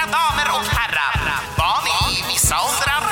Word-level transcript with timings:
Mina 0.00 0.12
damer 0.12 0.48
och 0.56 0.64
herrar, 0.76 1.16
barn 1.56 2.12
i 2.12 2.14
vissa 2.32 2.54
åldrar. 2.54 3.02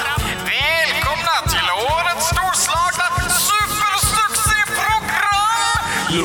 Välkomna 0.45 1.37
till 1.53 1.69
årets 1.93 2.27
storslagna 2.27 3.09
supersuccéprogram! 3.31 6.19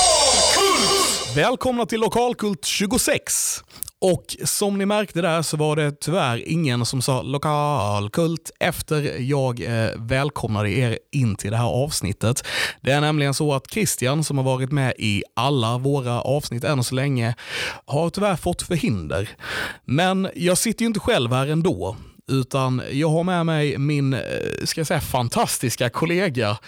Lokalkult! 0.00 1.36
Välkomna 1.36 1.86
till 1.86 2.00
Lokalkult 2.00 2.64
26. 2.64 3.62
Och 4.00 4.36
som 4.44 4.78
ni 4.78 4.86
märkte 4.86 5.22
där 5.22 5.42
så 5.42 5.56
var 5.56 5.76
det 5.76 6.00
tyvärr 6.00 6.48
ingen 6.48 6.86
som 6.86 7.02
sa 7.02 7.22
lokalkult 7.22 8.50
efter 8.60 9.20
jag 9.20 9.60
eh, 9.60 9.90
välkomnade 9.96 10.70
er 10.70 10.98
in 11.12 11.36
till 11.36 11.50
det 11.50 11.56
här 11.56 11.84
avsnittet. 11.84 12.46
Det 12.80 12.90
är 12.92 13.00
nämligen 13.00 13.34
så 13.34 13.54
att 13.54 13.70
Christian 13.70 14.24
som 14.24 14.38
har 14.38 14.44
varit 14.44 14.72
med 14.72 14.94
i 14.98 15.22
alla 15.36 15.78
våra 15.78 16.20
avsnitt 16.20 16.64
än 16.64 16.84
så 16.84 16.94
länge 16.94 17.34
har 17.86 18.10
tyvärr 18.10 18.36
fått 18.36 18.62
förhinder. 18.62 19.28
Men 19.84 20.28
jag 20.34 20.58
sitter 20.58 20.82
ju 20.82 20.86
inte 20.86 21.00
själv 21.00 21.32
här 21.32 21.46
ändå 21.46 21.96
utan 22.30 22.82
jag 22.90 23.08
har 23.08 23.24
med 23.24 23.46
mig 23.46 23.78
min, 23.78 24.14
eh, 24.14 24.20
ska 24.64 24.80
jag 24.80 24.86
säga, 24.86 25.00
fantastiska 25.00 25.90
kollega, 25.90 26.58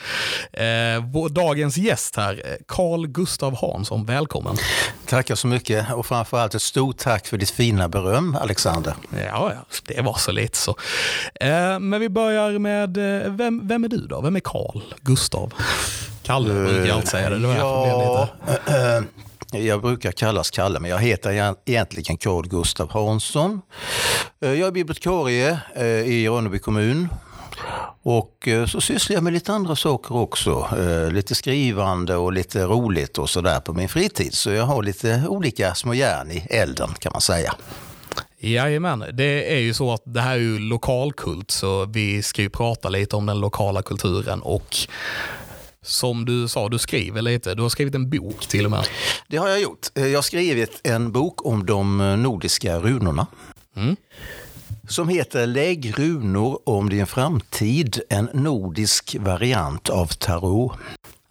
eh, 0.53 1.27
dagens 1.31 1.77
gäst 1.77 2.17
här, 2.17 2.43
eh, 2.45 2.53
Carl 2.69 3.07
Gustav 3.07 3.57
Hansson. 3.57 4.07
Välkommen. 4.07 4.57
Tackar 5.07 5.35
så 5.35 5.47
mycket 5.47 5.93
och 5.93 6.07
framförallt 6.07 6.55
ett 6.55 6.63
stort 6.63 6.99
tack 6.99 7.27
för 7.27 7.39
ditt 7.39 7.51
fina 7.51 7.89
beröm, 7.89 8.37
Alexander. 8.41 8.95
Ja, 9.27 9.53
det 9.87 10.01
var 10.01 10.15
så 10.15 10.33
lite 10.33 10.59
så. 10.59 10.77
Eh, 11.35 11.79
men 11.79 12.01
vi 12.01 12.09
börjar 12.09 12.59
med, 12.59 12.97
eh, 12.97 13.33
vem, 13.33 13.69
vem 13.69 13.85
är 13.85 13.89
du 13.89 14.07
då? 14.07 14.21
Vem 14.21 14.37
är 14.37 14.41
Carl 14.41 14.83
Gustav? 15.01 15.53
Kalle 16.23 16.55
brukar 16.55 16.87
jag 16.87 16.91
alltid 16.91 17.09
säga 17.09 17.31
det. 17.31 17.39
det. 17.39 17.57
Ja, 17.57 18.29
jag 19.53 19.83
brukar 19.83 20.13
kallas 20.13 20.51
Kalle, 20.51 20.81
men 20.81 20.91
jag 20.91 20.99
heter 20.99 21.55
egentligen 21.65 22.17
Carl 22.17 22.49
Gustav 22.49 22.91
Hansson. 22.91 23.61
Eh, 24.41 24.53
jag 24.53 24.67
är 24.67 24.73
bibliotekarie 24.73 25.59
eh, 25.75 25.87
i 25.87 26.29
Ronneby 26.29 26.59
kommun. 26.59 27.09
Och 28.03 28.49
eh, 28.49 28.67
så 28.67 28.81
sysslar 28.81 29.15
jag 29.15 29.25
med 29.25 29.33
lite 29.33 29.53
andra 29.53 29.77
saker 29.77 30.17
också. 30.17 30.69
Lite 31.11 31.35
skrivande 31.35 32.17
och 32.17 32.33
lite 32.33 32.65
roligt 32.65 33.19
och 33.19 33.31
sådär 33.31 33.61
på 33.61 33.73
min 33.73 33.89
fritid. 33.89 34.35
Så 34.35 34.51
jag 34.51 34.65
har 34.65 34.83
lite 34.83 35.25
olika 35.29 35.75
små 35.75 35.95
järn 35.95 36.31
i 36.31 36.47
elden 36.51 36.95
kan 36.99 37.13
man 37.13 37.21
säga. 37.21 37.55
Jajamän, 38.45 39.05
det 39.13 39.55
är 39.55 39.59
ju 39.59 39.75
så 39.75 39.93
att 39.93 40.03
det 40.05 40.21
här 40.21 40.35
är 40.35 40.39
ju 40.39 40.59
lokalkult 40.59 41.51
så 41.51 41.85
vi 41.85 42.23
ska 42.23 42.43
ju 42.43 42.51
prata 42.51 42.89
lite 42.89 43.17
om 43.17 43.27
den 43.27 43.41
lokala 43.41 43.83
kulturen 43.83 44.43
och 44.43 44.77
som 45.83 46.25
du 46.25 46.49
sa, 46.49 46.69
du 46.69 46.79
skriver 46.79 47.23
lite. 47.23 47.55
Du 47.55 47.63
har 47.63 47.69
skrivit 47.69 47.95
en 47.95 48.11
bok 48.11 48.47
till 48.47 48.65
och 48.65 48.71
med. 48.71 48.85
Det 49.29 49.37
har 49.37 49.49
jag 49.49 49.61
gjort. 49.61 49.87
Eh, 49.95 50.07
Jag 50.07 50.19
har 50.19 50.23
skrivit 50.23 50.81
en 50.85 51.13
bok 51.13 51.47
om 51.47 51.67
de 51.67 52.01
eh, 52.01 52.17
nordiska 52.17 52.79
runorna. 52.79 53.27
Mm. 53.77 53.97
Som 54.89 55.09
heter 55.09 55.47
Lägg 55.47 55.99
runor 55.99 56.59
om 56.65 56.89
din 56.91 57.07
framtid, 57.07 58.01
en 58.09 58.29
nordisk 58.33 59.17
variant 59.21 59.89
av 59.89 60.07
tarot. 60.07 60.73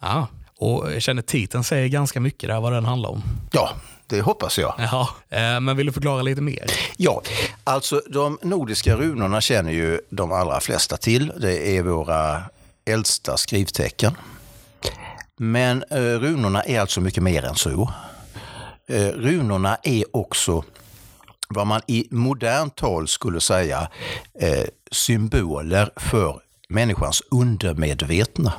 Ja, 0.00 0.26
och 0.58 0.92
jag 0.92 1.02
känner 1.02 1.22
titeln 1.22 1.64
säger 1.64 1.88
ganska 1.88 2.20
mycket 2.20 2.48
där 2.48 2.60
vad 2.60 2.72
den 2.72 2.84
handlar 2.84 3.10
om. 3.10 3.22
Ja, 3.52 3.70
det 4.06 4.20
hoppas 4.20 4.58
jag. 4.58 4.74
Ja, 4.78 5.08
eh, 5.30 5.60
men 5.60 5.76
vill 5.76 5.86
du 5.86 5.92
förklara 5.92 6.22
lite 6.22 6.40
mer? 6.40 6.64
Ja, 6.96 7.22
alltså 7.64 8.02
de 8.06 8.38
nordiska 8.42 8.96
runorna 8.96 9.40
känner 9.40 9.72
ju 9.72 10.00
de 10.10 10.32
allra 10.32 10.60
flesta 10.60 10.96
till. 10.96 11.32
Det 11.40 11.76
är 11.76 11.82
våra 11.82 12.42
äldsta 12.84 13.36
skrivtecken. 13.36 14.12
Men 15.38 15.84
eh, 15.90 15.98
runorna 15.98 16.62
är 16.62 16.80
alltså 16.80 17.00
mycket 17.00 17.22
mer 17.22 17.44
än 17.44 17.54
så. 17.54 17.92
Eh, 18.86 19.06
runorna 19.06 19.76
är 19.82 20.16
också 20.16 20.64
vad 21.48 21.66
man 21.66 21.80
i 21.86 22.08
modernt 22.10 22.76
tal 22.76 23.08
skulle 23.08 23.40
säga 23.40 23.88
eh, 24.40 24.64
symboler 24.90 25.90
för 25.96 26.40
människans 26.68 27.22
undermedvetna. 27.30 28.52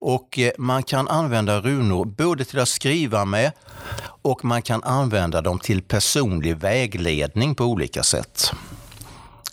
Och 0.00 0.38
eh, 0.38 0.52
man 0.58 0.82
kan 0.82 1.08
använda 1.08 1.60
runor 1.60 2.04
både 2.04 2.44
till 2.44 2.58
att 2.58 2.68
skriva 2.68 3.24
med 3.24 3.52
och 4.22 4.44
man 4.44 4.62
kan 4.62 4.84
använda 4.84 5.40
dem 5.40 5.58
till 5.58 5.82
personlig 5.82 6.56
vägledning 6.56 7.54
på 7.54 7.64
olika 7.64 8.02
sätt. 8.02 8.52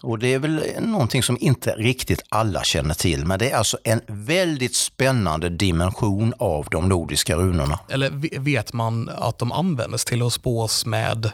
Och 0.05 0.19
det 0.19 0.33
är 0.33 0.39
väl 0.39 0.61
någonting 0.79 1.23
som 1.23 1.38
inte 1.41 1.71
riktigt 1.71 2.21
alla 2.29 2.63
känner 2.63 2.93
till, 2.93 3.25
men 3.25 3.39
det 3.39 3.49
är 3.51 3.57
alltså 3.57 3.77
en 3.83 4.01
väldigt 4.07 4.75
spännande 4.75 5.49
dimension 5.49 6.33
av 6.39 6.67
de 6.71 6.89
nordiska 6.89 7.35
runorna. 7.35 7.79
Eller 7.89 8.09
ve- 8.09 8.29
vet 8.39 8.73
man 8.73 9.09
att 9.17 9.39
de 9.39 9.51
användes 9.51 10.05
till 10.05 10.21
att 10.21 10.33
spås 10.33 10.85
med 10.85 11.31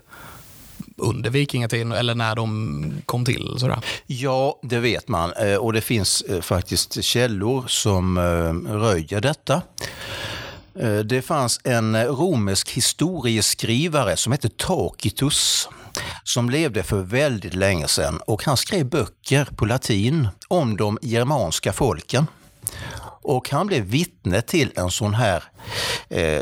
under 0.97 1.29
vikingatiden 1.29 1.91
eller 1.91 2.15
när 2.15 2.35
de 2.35 3.01
kom 3.05 3.25
till? 3.25 3.55
Sådär. 3.57 3.79
Ja, 4.07 4.59
det 4.63 4.79
vet 4.79 5.07
man 5.07 5.33
eh, 5.33 5.55
och 5.55 5.73
det 5.73 5.81
finns 5.81 6.21
eh, 6.21 6.41
faktiskt 6.41 7.03
källor 7.03 7.63
som 7.67 8.17
eh, 8.17 8.71
röjer 8.73 9.21
detta. 9.21 9.61
Det 11.05 11.21
fanns 11.21 11.59
en 11.63 12.05
romersk 12.05 12.69
historieskrivare 12.71 14.17
som 14.17 14.31
hette 14.31 14.49
Tacitus 14.49 15.69
som 16.23 16.49
levde 16.49 16.83
för 16.83 17.01
väldigt 17.01 17.53
länge 17.53 17.87
sedan 17.87 18.19
och 18.25 18.43
han 18.45 18.57
skrev 18.57 18.85
böcker 18.85 19.47
på 19.55 19.65
latin 19.65 20.27
om 20.47 20.77
de 20.77 20.97
germanska 21.01 21.73
folken. 21.73 22.27
Och 23.23 23.49
han 23.49 23.67
blev 23.67 23.83
vittne 23.83 24.41
till 24.41 24.71
en 24.75 24.91
sån 24.91 25.13
här 25.13 25.43
eh, 26.09 26.41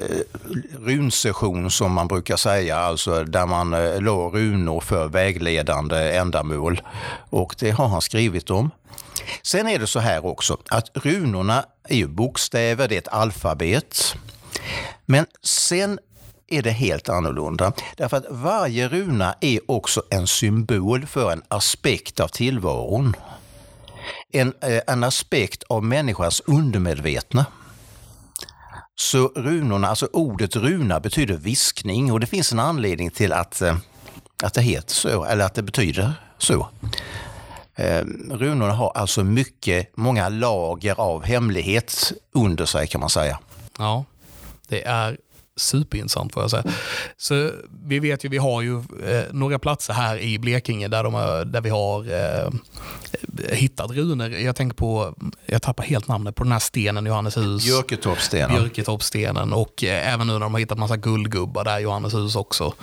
runsession 0.79 1.71
som 1.71 1.91
man 1.91 2.07
brukar 2.07 2.37
säga, 2.37 2.77
alltså 2.77 3.23
där 3.23 3.45
man 3.45 3.73
eh, 3.73 4.01
la 4.01 4.29
runor 4.29 4.79
för 4.79 5.07
vägledande 5.07 6.17
ändamål. 6.17 6.81
Och 7.29 7.55
det 7.59 7.71
har 7.71 7.87
han 7.87 8.01
skrivit 8.01 8.49
om. 8.49 8.71
Sen 9.43 9.67
är 9.67 9.79
det 9.79 9.87
så 9.87 9.99
här 9.99 10.25
också 10.25 10.57
att 10.69 10.89
runorna 10.93 11.65
är 11.89 11.95
ju 11.95 12.07
bokstäver, 12.07 12.87
det 12.87 12.95
är 12.95 12.99
ett 12.99 13.07
alfabet. 13.07 14.15
Men 15.05 15.25
sen 15.43 15.99
är 16.53 16.61
det 16.61 16.71
helt 16.71 17.09
annorlunda. 17.09 17.73
Därför 17.97 18.17
att 18.17 18.25
varje 18.29 18.87
runa 18.87 19.35
är 19.41 19.71
också 19.71 20.03
en 20.09 20.27
symbol 20.27 21.05
för 21.05 21.31
en 21.31 21.43
aspekt 21.47 22.19
av 22.19 22.27
tillvaron. 22.27 23.15
En, 24.31 24.53
eh, 24.61 24.81
en 24.87 25.03
aspekt 25.03 25.63
av 25.63 25.83
människans 25.83 26.41
undermedvetna. 26.45 27.45
Så 28.95 29.27
runorna, 29.27 29.87
alltså 29.87 30.09
ordet 30.13 30.55
runa 30.55 30.99
betyder 30.99 31.37
viskning 31.37 32.11
och 32.11 32.19
det 32.19 32.27
finns 32.27 32.51
en 32.51 32.59
anledning 32.59 33.11
till 33.11 33.33
att, 33.33 33.61
eh, 33.61 33.77
att 34.43 34.53
det 34.53 34.61
heter 34.61 34.93
så, 34.93 35.25
eller 35.25 35.45
att 35.45 35.53
det 35.53 35.63
betyder 35.63 36.13
så. 36.37 36.69
Eh, 37.75 38.05
runorna 38.29 38.73
har 38.73 38.91
alltså 38.95 39.23
mycket, 39.23 39.97
många 39.97 40.29
lager 40.29 40.99
av 40.99 41.23
hemlighet 41.23 42.13
under 42.33 42.65
sig 42.65 42.87
kan 42.87 43.01
man 43.01 43.09
säga. 43.09 43.39
Ja, 43.77 44.05
det 44.67 44.83
är 44.85 45.17
superintressant 45.59 46.33
får 46.33 46.43
jag 46.43 46.51
säga. 46.51 46.63
Så 47.17 47.51
vi 47.85 47.99
vet 47.99 48.25
ju, 48.25 48.29
vi 48.29 48.37
har 48.37 48.61
ju 48.61 48.77
eh, 48.77 49.23
några 49.31 49.59
platser 49.59 49.93
här 49.93 50.17
i 50.17 50.39
Blekinge 50.39 50.87
där, 50.87 51.03
de 51.03 51.13
där 51.51 51.61
vi 51.61 51.69
har 51.69 52.13
eh, 52.13 52.49
hittat 53.51 53.91
runor. 53.91 54.29
Jag 54.29 54.55
tänker 54.55 54.75
på, 54.75 55.15
jag 55.45 55.61
tappar 55.61 55.83
helt 55.83 56.07
namnet 56.07 56.35
på 56.35 56.43
den 56.43 56.51
här 56.51 56.59
stenen 56.59 57.05
Johanneshus. 57.05 57.63
Björketorpsstenen. 57.63 58.55
Björketorpsstenen 58.55 59.53
och 59.53 59.83
eh, 59.83 60.13
även 60.13 60.27
nu 60.27 60.33
när 60.33 60.39
de 60.39 60.53
har 60.53 60.59
hittat 60.59 60.77
massa 60.77 60.97
guldgubbar 60.97 61.63
där 61.63 61.79
i 61.79 61.81
Johanneshus 61.81 62.35
också. 62.35 62.73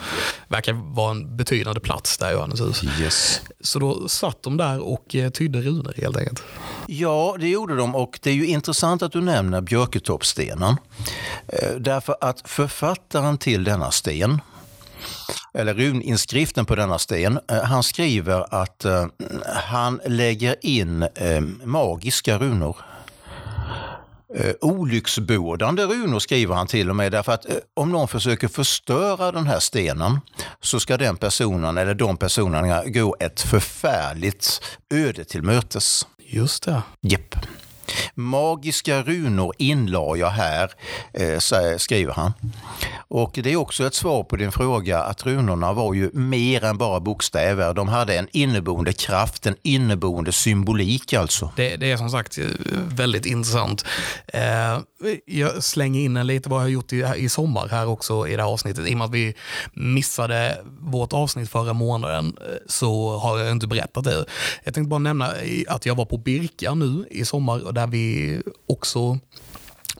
Verkar 0.49 0.73
vara 0.73 1.11
en 1.11 1.37
betydande 1.37 1.81
plats 1.81 2.19
där 2.19 2.33
Johanneshus. 2.33 2.85
Yes. 3.01 3.41
Så 3.61 3.79
då 3.79 4.09
satt 4.09 4.43
de 4.43 4.57
där 4.57 4.81
och 4.81 5.15
eh, 5.15 5.31
tydde 5.31 5.61
runor 5.61 5.95
helt 5.97 6.17
enkelt. 6.17 6.43
Ja, 6.87 7.37
det 7.41 7.49
gjorde 7.49 7.77
de 7.77 7.95
och 7.95 8.19
det 8.23 8.31
är 8.31 8.35
ju 8.35 8.47
intressant 8.47 9.03
att 9.03 9.13
du 9.13 9.21
nämner 9.21 9.61
Björketorpsstenen. 9.61 10.77
Eh, 11.49 11.71
Därför 11.79 12.17
att 12.21 12.49
författaren 12.69 13.39
till 13.39 13.65
denna 13.65 13.91
sten, 13.91 14.41
eller 15.55 15.75
runinskriften 15.75 16.67
på 16.67 16.75
denna 16.75 16.99
sten, 16.99 17.39
eh, 17.51 17.63
han 17.63 17.83
skriver 17.83 18.55
att 18.55 18.85
eh, 18.85 19.07
han 19.47 20.01
lägger 20.07 20.57
in 20.67 21.03
eh, 21.03 21.41
magiska 21.65 22.39
runor. 22.39 22.77
Olycksbådande 24.61 25.83
runor 25.85 26.19
skriver 26.19 26.55
han 26.55 26.67
till 26.67 26.91
och 26.91 26.97
med 26.97 27.13
därför 27.13 27.33
att 27.33 27.47
om 27.75 27.93
någon 27.93 28.09
försöker 28.09 28.49
förstöra 28.49 29.33
den 29.33 29.47
här 29.47 29.59
stenen 29.59 30.21
så 30.61 30.81
ska 30.81 30.97
den 30.97 31.17
personen 31.17 31.79
eller 31.79 31.95
de 31.95 32.17
personerna 32.17 32.85
gå 32.85 33.17
ett 33.21 33.41
förfärligt 33.41 34.63
öde 34.95 35.25
till 35.25 35.43
mötes. 35.43 36.07
Just 36.19 36.63
det. 36.63 36.83
Jepp. 37.01 37.35
Magiska 38.15 39.03
runor 39.03 39.55
inlade 39.59 40.19
jag 40.19 40.31
här, 40.31 40.71
eh, 41.13 41.77
skriver 41.79 42.13
han. 42.13 42.33
Och 43.09 43.39
det 43.43 43.53
är 43.53 43.57
också 43.57 43.87
ett 43.87 43.95
svar 43.95 44.25
på 44.25 44.37
din 44.37 44.53
fråga 44.53 45.03
att 45.03 45.27
runorna 45.27 45.73
var 45.73 45.95
ju 45.95 46.11
mer 46.13 46.65
än 46.65 46.79
bara 46.79 47.01
bokstäver. 47.01 47.75
De 47.75 47.89
hade 47.89 48.19
en 48.19 48.29
inneboende 48.33 48.93
kraft, 48.93 49.47
en 49.47 49.57
inneboende 49.63 50.33
symbolik 50.33 51.13
alltså. 51.13 51.53
Det, 51.57 51.77
det 51.77 51.93
är 51.93 51.97
som 51.97 52.11
sagt 52.11 52.39
eh, 52.39 52.45
väldigt 52.89 53.27
intressant. 53.27 53.85
Eh, 54.27 54.79
jag 55.27 55.65
slänger 55.65 56.01
in 56.01 56.17
en 56.17 56.27
lite 56.27 56.49
vad 56.49 56.59
jag 56.59 56.65
har 56.65 56.69
gjort 56.69 56.93
i, 56.93 57.05
i 57.17 57.29
sommar 57.29 57.69
här 57.69 57.89
också 57.89 58.29
i 58.29 58.37
det 58.37 58.43
här 58.43 58.51
avsnittet. 58.51 58.89
I 58.89 58.95
och 58.95 58.99
med 58.99 59.05
att 59.05 59.15
vi 59.15 59.35
missade 59.73 60.59
vårt 60.81 61.13
avsnitt 61.13 61.51
förra 61.51 61.73
månaden 61.73 62.37
eh, 62.41 62.57
så 62.67 63.19
har 63.19 63.39
jag 63.39 63.53
inte 63.53 63.67
berättat 63.67 64.05
det. 64.05 64.25
Jag 64.65 64.75
tänkte 64.75 64.89
bara 64.89 64.99
nämna 64.99 65.33
att 65.69 65.87
jag 65.87 65.95
var 65.95 66.05
på 66.05 66.17
Birka 66.17 66.75
nu 66.75 67.05
i 67.11 67.25
sommar 67.25 67.73
där 67.77 67.87
vi 67.87 68.41
också 68.67 69.19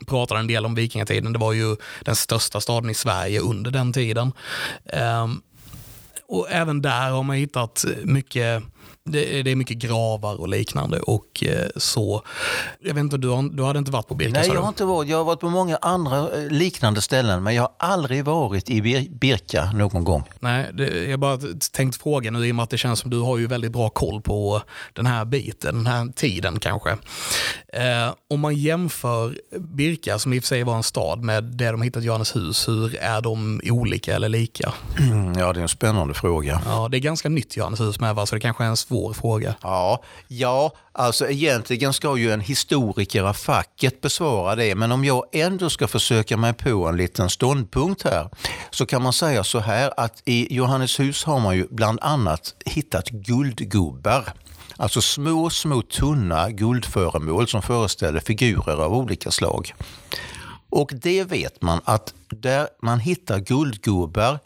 pratade 0.07 0.39
en 0.39 0.47
del 0.47 0.65
om 0.65 0.75
vikingatiden. 0.75 1.33
Det 1.33 1.39
var 1.39 1.53
ju 1.53 1.75
den 2.01 2.15
största 2.15 2.61
staden 2.61 2.89
i 2.89 2.93
Sverige 2.93 3.39
under 3.39 3.71
den 3.71 3.93
tiden. 3.93 4.31
Ehm, 4.85 5.41
och 6.27 6.51
även 6.51 6.81
där 6.81 7.09
har 7.09 7.23
man 7.23 7.35
hittat 7.35 7.85
mycket 8.03 8.63
det, 9.07 9.43
det, 9.43 9.51
är 9.51 9.55
mycket 9.55 9.77
gravar 9.77 10.41
och 10.41 10.47
liknande 10.47 10.99
och 10.99 11.43
eh, 11.43 11.67
så. 11.75 12.21
Jag 12.79 12.93
vet 12.93 13.01
inte, 13.01 13.17
du, 13.17 13.29
har, 13.29 13.43
du 13.43 13.63
hade 13.63 13.79
inte 13.79 13.91
varit 13.91 14.07
på 14.07 14.15
Birka? 14.15 14.39
Nej, 14.39 14.49
jag 14.53 14.61
har 14.61 14.67
inte 14.67 14.85
varit. 14.85 15.09
Jag 15.09 15.17
har 15.17 15.25
varit 15.25 15.39
på 15.39 15.49
många 15.49 15.77
andra 15.81 16.17
eh, 16.17 16.49
liknande 16.49 17.01
ställen, 17.01 17.43
men 17.43 17.55
jag 17.55 17.61
har 17.61 17.71
aldrig 17.79 18.25
varit 18.25 18.69
i 18.69 19.09
Birka 19.11 19.71
någon 19.71 20.03
gång. 20.03 20.23
Nej, 20.39 20.69
det, 20.73 21.09
jag 21.09 21.19
bara 21.19 21.39
tänkt 21.71 22.01
fråga 22.01 22.31
nu 22.31 22.47
i 22.47 22.51
och 22.51 22.55
med 22.55 22.63
att 22.63 22.69
det 22.69 22.77
känns 22.77 22.99
som 22.99 23.11
du 23.11 23.19
har 23.19 23.37
ju 23.37 23.47
väldigt 23.47 23.71
bra 23.71 23.89
koll 23.89 24.21
på 24.21 24.61
den 24.93 25.05
här 25.05 25.25
biten, 25.25 25.75
den 25.75 25.87
här 25.87 26.07
tiden 26.15 26.59
kanske. 26.59 26.97
Eh, 27.73 28.13
om 28.29 28.39
man 28.39 28.55
jämför 28.55 29.37
Birka, 29.59 30.19
som 30.19 30.33
i 30.33 30.39
och 30.39 30.43
för 30.43 30.47
sig 30.47 30.63
var 30.63 30.75
en 30.75 30.83
stad, 30.83 31.23
med 31.23 31.43
det 31.43 31.71
de 31.71 31.81
hittat 31.81 32.03
Johannes 32.03 32.35
hus, 32.35 32.67
hur 32.67 32.95
är 32.95 33.21
de 33.21 33.61
olika 33.63 34.15
eller 34.15 34.29
lika? 34.29 34.73
Ja, 35.37 35.53
det 35.53 35.59
är 35.59 35.61
en 35.61 35.67
spännande 35.67 36.13
fråga. 36.13 36.61
Ja, 36.65 36.87
det 36.91 36.97
är 36.97 36.99
ganska 36.99 37.29
nytt 37.29 37.57
Johannes 37.57 37.79
hus 37.79 37.99
med, 37.99 38.15
va? 38.15 38.25
så 38.25 38.35
det 38.35 38.41
kanske 38.41 38.63
är 38.63 38.67
en 38.67 38.77
svår 38.77 38.96
svår 38.97 39.13
fråga. 39.13 39.55
Ja, 39.61 40.03
ja, 40.27 40.71
alltså 40.91 41.29
egentligen 41.29 41.93
ska 41.93 42.17
ju 42.17 42.31
en 42.31 42.41
historiker 42.41 43.23
av 43.23 43.33
facket 43.33 44.01
besvara 44.01 44.55
det, 44.55 44.75
men 44.75 44.91
om 44.91 45.05
jag 45.05 45.23
ändå 45.31 45.69
ska 45.69 45.87
försöka 45.87 46.37
mig 46.37 46.53
på 46.53 46.87
en 46.87 46.97
liten 46.97 47.29
ståndpunkt 47.29 48.03
här, 48.03 48.29
så 48.69 48.85
kan 48.85 49.01
man 49.01 49.13
säga 49.13 49.43
så 49.43 49.59
här 49.59 49.93
att 49.97 50.21
i 50.25 50.55
Johanneshus 50.55 51.23
har 51.23 51.39
man 51.39 51.55
ju 51.55 51.67
bland 51.69 51.99
annat 52.01 52.55
hittat 52.65 53.09
guldgubbar. 53.09 54.33
Alltså 54.77 55.01
små, 55.01 55.49
små 55.49 55.81
tunna 55.81 56.51
guldföremål 56.51 57.47
som 57.47 57.61
föreställer 57.61 58.19
figurer 58.19 58.83
av 58.83 58.93
olika 58.93 59.31
slag. 59.31 59.73
Och 60.69 60.91
det 60.93 61.23
vet 61.23 61.61
man 61.61 61.81
att 61.85 62.13
där 62.29 62.67
man 62.81 62.99
hittar 62.99 63.39
guldgubbar, 63.39 64.39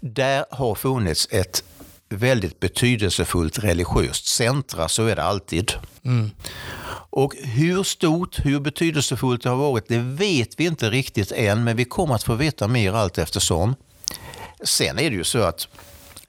där 0.00 0.44
har 0.50 0.74
funnits 0.74 1.28
ett 1.30 1.64
väldigt 2.12 2.60
betydelsefullt 2.60 3.58
religiöst 3.58 4.26
centra, 4.26 4.88
så 4.88 5.06
är 5.06 5.16
det 5.16 5.22
alltid. 5.22 5.72
Mm. 6.04 6.30
Och 7.10 7.34
hur 7.36 7.82
stort, 7.82 8.38
hur 8.44 8.60
betydelsefullt 8.60 9.42
det 9.42 9.48
har 9.48 9.56
varit, 9.56 9.88
det 9.88 9.98
vet 9.98 10.60
vi 10.60 10.64
inte 10.64 10.90
riktigt 10.90 11.32
än, 11.32 11.64
men 11.64 11.76
vi 11.76 11.84
kommer 11.84 12.14
att 12.14 12.22
få 12.22 12.34
veta 12.34 12.68
mer 12.68 12.92
allt 12.92 13.18
eftersom. 13.18 13.74
Sen 14.64 14.98
är 14.98 15.10
det 15.10 15.16
ju 15.16 15.24
så 15.24 15.42
att 15.42 15.68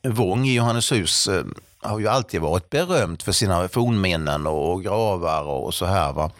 Vång 0.08 0.48
i 0.48 0.54
Johanneshus 0.54 1.28
eh, 1.28 1.44
har 1.82 2.00
ju 2.00 2.08
alltid 2.08 2.42
varit 2.42 2.70
berömt 2.70 3.24
för 3.24 3.32
sina 3.32 3.68
fornminnen 3.68 4.48
och 4.48 4.84
gravar 4.84 5.44
och 5.44 5.74
så 5.74 5.86
här. 5.86 6.14
Va? 6.14 6.32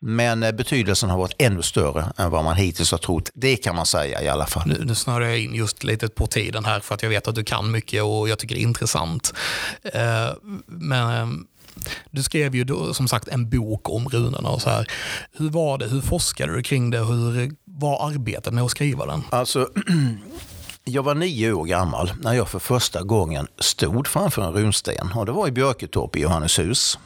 Men 0.00 0.42
eh, 0.42 0.52
betydelsen 0.52 1.10
har 1.10 1.18
varit 1.18 1.34
ännu 1.38 1.62
större 1.62 2.12
än 2.16 2.30
vad 2.30 2.44
man 2.44 2.56
hittills 2.56 2.90
har 2.90 2.98
trott. 2.98 3.30
Det 3.34 3.56
kan 3.56 3.76
man 3.76 3.86
säga 3.86 4.22
i 4.22 4.28
alla 4.28 4.46
fall. 4.46 4.62
Nu, 4.66 4.84
nu 4.84 4.94
snörar 4.94 5.24
jag 5.24 5.38
in 5.38 5.54
just 5.54 5.84
lite 5.84 6.08
på 6.08 6.26
tiden 6.26 6.64
här 6.64 6.80
för 6.80 6.94
att 6.94 7.02
jag 7.02 7.10
vet 7.10 7.28
att 7.28 7.34
du 7.34 7.44
kan 7.44 7.70
mycket 7.70 8.02
och 8.02 8.28
jag 8.28 8.38
tycker 8.38 8.54
det 8.54 8.60
är 8.60 8.62
intressant. 8.62 9.34
Eh, 9.82 10.30
men 10.66 11.20
eh, 11.20 11.26
du 12.10 12.22
skrev 12.22 12.54
ju 12.54 12.64
då, 12.64 12.94
som 12.94 13.08
sagt 13.08 13.28
en 13.28 13.50
bok 13.50 13.90
om 13.90 14.08
runorna 14.08 14.48
och 14.48 14.62
så 14.62 14.70
här. 14.70 14.86
Hur 15.32 15.50
var 15.50 15.78
det? 15.78 15.86
Hur 15.86 16.00
forskade 16.00 16.54
du 16.54 16.62
kring 16.62 16.90
det? 16.90 16.98
Hur 16.98 17.52
var 17.64 18.08
arbetet 18.10 18.54
med 18.54 18.64
att 18.64 18.70
skriva 18.70 19.06
den? 19.06 19.22
Alltså, 19.30 19.68
jag 20.84 21.02
var 21.02 21.14
nio 21.14 21.52
år 21.52 21.64
gammal 21.64 22.12
när 22.20 22.32
jag 22.32 22.48
för 22.48 22.58
första 22.58 23.02
gången 23.02 23.46
stod 23.58 24.06
framför 24.06 24.42
en 24.42 24.52
runsten 24.52 25.12
och 25.14 25.26
det 25.26 25.32
var 25.32 25.48
i 25.48 25.52
Björketorp 25.52 26.16
i 26.16 26.20
Johanneshus. 26.20 26.98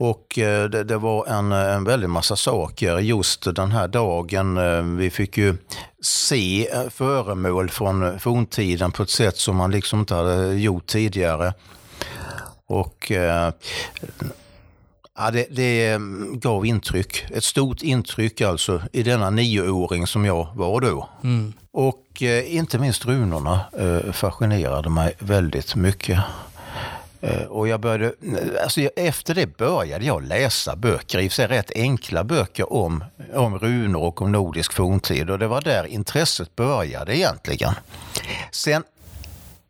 Och 0.00 0.38
eh, 0.38 0.68
det, 0.68 0.84
det, 0.84 0.98
var 0.98 1.26
en, 1.26 1.52
en 1.52 1.84
väldig 1.84 2.08
massa 2.08 2.36
saker 2.36 2.98
just 2.98 3.54
den 3.54 3.70
här 3.70 3.88
dagen. 3.88 4.56
Eh, 4.56 4.82
vi 4.82 5.10
fick 5.10 5.38
ju 5.38 5.56
se 6.02 6.68
eh, 6.70 6.88
föremål 6.88 7.70
från 7.70 8.18
forntiden 8.18 8.92
på 8.92 9.02
ett 9.02 9.10
sätt 9.10 9.36
som 9.36 9.56
man 9.56 9.70
liksom 9.70 10.00
inte 10.00 10.14
hade 10.14 10.54
gjort 10.54 10.86
tidigare. 10.86 11.54
Och 12.66 13.12
ja, 15.16 15.30
det, 15.32 15.46
det 15.50 15.98
gav 16.32 16.66
intryck. 16.66 17.24
Ett 17.30 17.44
stort 17.44 17.82
intryck 17.82 18.40
alltså 18.40 18.82
i 18.92 19.02
denna 19.02 19.30
nioåring 19.30 20.06
som 20.06 20.24
jag 20.24 20.48
var 20.54 20.80
då. 20.80 21.08
Mm. 21.24 21.52
Och 21.72 22.22
inte 22.46 22.78
minst 22.78 23.06
runorna 23.06 23.60
fascinerade 24.12 24.90
mig 24.90 25.14
väldigt 25.18 25.74
mycket. 25.74 26.20
Eh, 27.20 27.42
och 27.42 27.68
jag 27.68 27.80
började, 27.80 28.12
alltså 28.62 28.80
efter 28.80 29.34
det 29.34 29.56
började 29.56 30.04
jag 30.04 30.22
läsa 30.22 30.76
böcker, 30.76 31.18
i 31.18 31.28
och 31.28 31.32
för 31.32 31.36
sig 31.36 31.46
rätt 31.46 31.70
enkla 31.74 32.24
böcker 32.24 32.72
om, 32.72 33.04
om 33.34 33.58
runor 33.58 34.02
och 34.02 34.22
om 34.22 34.32
nordisk 34.32 34.72
forntid. 34.72 35.30
Och 35.30 35.38
det 35.38 35.46
var 35.46 35.60
där 35.60 35.86
intresset 35.86 36.56
började 36.56 37.16
egentligen. 37.16 37.72
Sen 38.50 38.82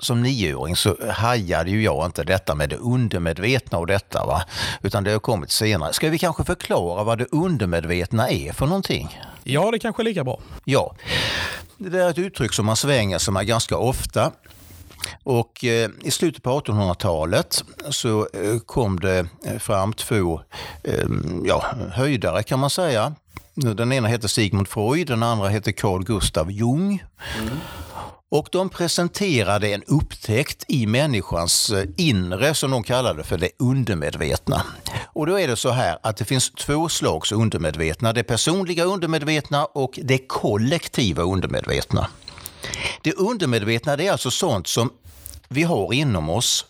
som 0.00 0.22
nioåring 0.22 0.76
så 0.76 0.96
hajade 1.10 1.70
ju 1.70 1.82
jag 1.82 2.06
inte 2.06 2.24
detta 2.24 2.54
med 2.54 2.68
det 2.68 2.76
undermedvetna 2.76 3.78
och 3.78 3.86
detta. 3.86 4.26
Va? 4.26 4.42
Utan 4.82 5.04
det 5.04 5.12
har 5.12 5.18
kommit 5.18 5.50
senare. 5.50 5.92
Ska 5.92 6.10
vi 6.10 6.18
kanske 6.18 6.44
förklara 6.44 7.04
vad 7.04 7.18
det 7.18 7.26
undermedvetna 7.32 8.28
är 8.28 8.52
för 8.52 8.66
någonting? 8.66 9.20
Ja, 9.44 9.70
det 9.70 9.78
kanske 9.78 10.02
är 10.02 10.04
lika 10.04 10.24
bra. 10.24 10.40
Ja. 10.64 10.94
Det 11.76 11.98
är 11.98 12.10
ett 12.10 12.18
uttryck 12.18 12.52
som 12.52 12.66
man 12.66 12.76
svänger 12.76 13.18
sig 13.18 13.34
med 13.34 13.46
ganska 13.46 13.76
ofta. 13.76 14.32
Och 15.22 15.64
eh, 15.64 15.90
i 16.02 16.10
slutet 16.10 16.42
på 16.42 16.60
1800-talet 16.60 17.64
så 17.90 18.20
eh, 18.20 18.58
kom 18.66 19.00
det 19.00 19.26
eh, 19.44 19.58
fram 19.58 19.92
två 19.92 20.40
ja, 21.44 21.64
höjdare 21.92 22.42
kan 22.42 22.58
man 22.58 22.70
säga. 22.70 23.14
Den 23.54 23.92
ena 23.92 24.08
heter 24.08 24.28
Sigmund 24.28 24.68
Freud, 24.68 25.06
den 25.06 25.22
andra 25.22 25.48
heter 25.48 25.72
Carl 25.72 26.04
Gustav 26.04 26.50
Jung. 26.50 27.04
Mm. 27.38 27.58
Och 28.30 28.48
de 28.52 28.68
presenterade 28.68 29.68
en 29.68 29.82
upptäckt 29.82 30.64
i 30.68 30.86
människans 30.86 31.72
inre 31.96 32.54
som 32.54 32.70
de 32.70 32.82
kallade 32.82 33.24
för 33.24 33.38
det 33.38 33.50
undermedvetna. 33.58 34.62
Och 35.12 35.26
då 35.26 35.40
är 35.40 35.48
det 35.48 35.56
så 35.56 35.70
här 35.70 35.98
att 36.02 36.16
det 36.16 36.24
finns 36.24 36.50
två 36.50 36.88
slags 36.88 37.32
undermedvetna. 37.32 38.12
Det 38.12 38.22
personliga 38.22 38.84
undermedvetna 38.84 39.64
och 39.64 39.98
det 40.02 40.18
kollektiva 40.18 41.22
undermedvetna. 41.22 42.08
Det 43.02 43.12
undermedvetna 43.12 43.96
det 43.96 44.06
är 44.06 44.12
alltså 44.12 44.30
sånt 44.30 44.66
som 44.66 44.92
vi 45.48 45.62
har 45.62 45.92
inom 45.92 46.30
oss, 46.30 46.66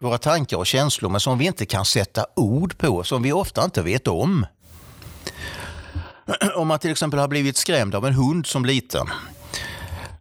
våra 0.00 0.18
tankar 0.18 0.56
och 0.56 0.66
känslor, 0.66 1.10
men 1.10 1.20
som 1.20 1.38
vi 1.38 1.46
inte 1.46 1.66
kan 1.66 1.84
sätta 1.84 2.26
ord 2.36 2.78
på, 2.78 3.04
som 3.04 3.22
vi 3.22 3.32
ofta 3.32 3.64
inte 3.64 3.82
vet 3.82 4.08
om. 4.08 4.46
Om 6.56 6.68
man 6.68 6.78
till 6.78 6.90
exempel 6.90 7.20
har 7.20 7.28
blivit 7.28 7.56
skrämd 7.56 7.94
av 7.94 8.06
en 8.06 8.14
hund 8.14 8.46
som 8.46 8.64
liten, 8.64 9.06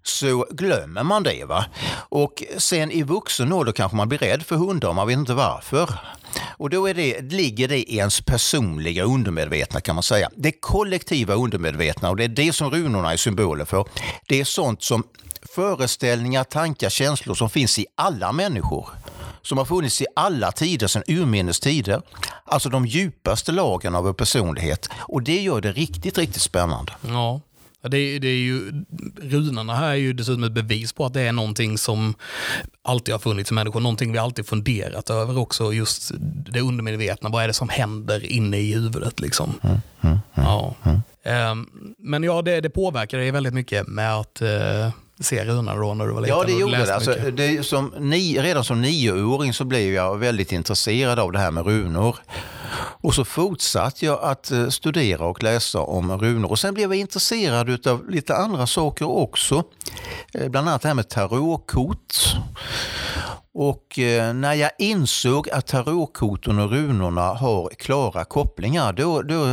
så 0.03 0.45
glömmer 0.51 1.03
man 1.03 1.23
det. 1.23 1.45
va. 1.45 1.65
Och 1.93 2.43
sen 2.57 2.91
i 2.91 3.03
vuxen 3.03 3.53
ålder 3.53 3.71
kanske 3.71 3.97
man 3.97 4.09
blir 4.09 4.19
rädd 4.19 4.43
för 4.43 4.55
hundar, 4.55 4.93
man 4.93 5.07
vet 5.07 5.17
inte 5.17 5.33
varför. 5.33 5.89
Och 6.61 6.69
då 6.69 6.89
är 6.89 6.93
det, 6.93 7.21
ligger 7.21 7.67
det 7.67 7.77
i 7.77 7.97
ens 7.97 8.21
personliga 8.21 9.03
undermedvetna 9.03 9.81
kan 9.81 9.95
man 9.95 10.03
säga. 10.03 10.29
Det 10.35 10.51
kollektiva 10.51 11.33
undermedvetna 11.33 12.09
och 12.09 12.17
det 12.17 12.23
är 12.23 12.27
det 12.27 12.53
som 12.53 12.69
runorna 12.69 13.13
är 13.13 13.17
symboler 13.17 13.65
för. 13.65 13.85
Det 14.27 14.39
är 14.39 14.45
sånt 14.45 14.83
som 14.83 15.03
föreställningar, 15.55 16.43
tankar, 16.43 16.89
känslor 16.89 17.35
som 17.35 17.49
finns 17.49 17.79
i 17.79 17.85
alla 17.95 18.31
människor. 18.31 18.89
Som 19.41 19.57
har 19.57 19.65
funnits 19.65 20.01
i 20.01 20.05
alla 20.15 20.51
tider, 20.51 20.87
sedan 20.87 21.03
urminnes 21.07 21.59
tider. 21.59 22.01
Alltså 22.45 22.69
de 22.69 22.85
djupaste 22.85 23.51
lagen 23.51 23.95
av 23.95 24.03
vår 24.03 24.13
personlighet. 24.13 24.89
Och 24.93 25.23
det 25.23 25.41
gör 25.41 25.61
det 25.61 25.71
riktigt, 25.71 26.17
riktigt 26.17 26.41
spännande. 26.41 26.93
Ja. 27.01 27.41
Det, 27.81 28.19
det 28.19 28.27
är 28.27 28.35
ju, 28.35 28.83
runorna 29.21 29.75
här 29.75 29.89
är 29.89 29.95
ju 29.95 30.13
dessutom 30.13 30.43
ett 30.43 30.51
bevis 30.51 30.93
på 30.93 31.05
att 31.05 31.13
det 31.13 31.21
är 31.21 31.31
någonting 31.31 31.77
som 31.77 32.13
alltid 32.83 33.13
har 33.13 33.19
funnits 33.19 33.51
i 33.51 33.53
människor, 33.53 33.79
någonting 33.79 34.11
vi 34.11 34.17
alltid 34.17 34.45
funderat 34.45 35.09
över 35.09 35.37
också, 35.37 35.73
just 35.73 36.11
det 36.51 36.61
undermedvetna, 36.61 37.29
vad 37.29 37.43
är 37.43 37.47
det 37.47 37.53
som 37.53 37.69
händer 37.69 38.25
inne 38.25 38.57
i 38.57 38.73
huvudet 38.73 39.19
liksom. 39.19 39.53
Mm, 39.63 39.77
mm, 40.01 40.17
mm, 40.33 40.45
ja. 40.45 40.75
Um, 41.51 41.69
men 41.97 42.23
ja, 42.23 42.41
det, 42.41 42.61
det 42.61 42.69
påverkar 42.69 43.17
dig 43.17 43.31
väldigt 43.31 43.53
mycket 43.53 43.87
med 43.87 44.15
att 44.15 44.41
uh, 44.41 44.89
se 45.19 45.45
runorna 45.45 45.75
då 45.75 45.93
när 45.93 46.07
du 46.07 46.13
var 46.13 46.21
liten? 46.21 46.37
Ja, 46.37 46.43
det 46.43 46.51
gjorde 46.51 46.77
det. 46.77 46.95
Alltså, 46.95 47.15
det 47.31 47.65
som 47.65 47.93
ni, 47.99 48.39
redan 48.41 48.63
som 48.63 48.81
nioåring 48.81 49.53
så 49.53 49.65
blev 49.65 49.93
jag 49.93 50.17
väldigt 50.17 50.51
intresserad 50.51 51.19
av 51.19 51.31
det 51.31 51.39
här 51.39 51.51
med 51.51 51.65
runor. 51.65 52.15
Och 53.01 53.15
så 53.15 53.25
fortsatte 53.25 54.05
jag 54.05 54.19
att 54.23 54.51
eh, 54.51 54.69
studera 54.69 55.25
och 55.25 55.43
läsa 55.43 55.79
om 55.79 56.17
runor. 56.17 56.51
Och 56.51 56.59
sen 56.59 56.73
blev 56.73 56.93
jag 56.93 56.99
intresserad 56.99 57.87
av 57.87 58.09
lite 58.09 58.35
andra 58.35 58.67
saker 58.67 59.05
också. 59.05 59.63
Eh, 60.33 60.49
bland 60.49 60.69
annat 60.69 60.81
det 60.81 60.87
här 60.87 60.95
med 60.95 61.09
tarotkort. 61.09 62.35
Och 63.53 63.99
eh, 63.99 64.33
när 64.33 64.53
jag 64.53 64.71
insåg 64.77 65.49
att 65.49 65.67
tarotkorten 65.67 66.59
och 66.59 66.71
runorna 66.71 67.21
har 67.21 67.69
klara 67.69 68.25
kopplingar, 68.25 68.93
då, 68.93 69.21
då 69.21 69.45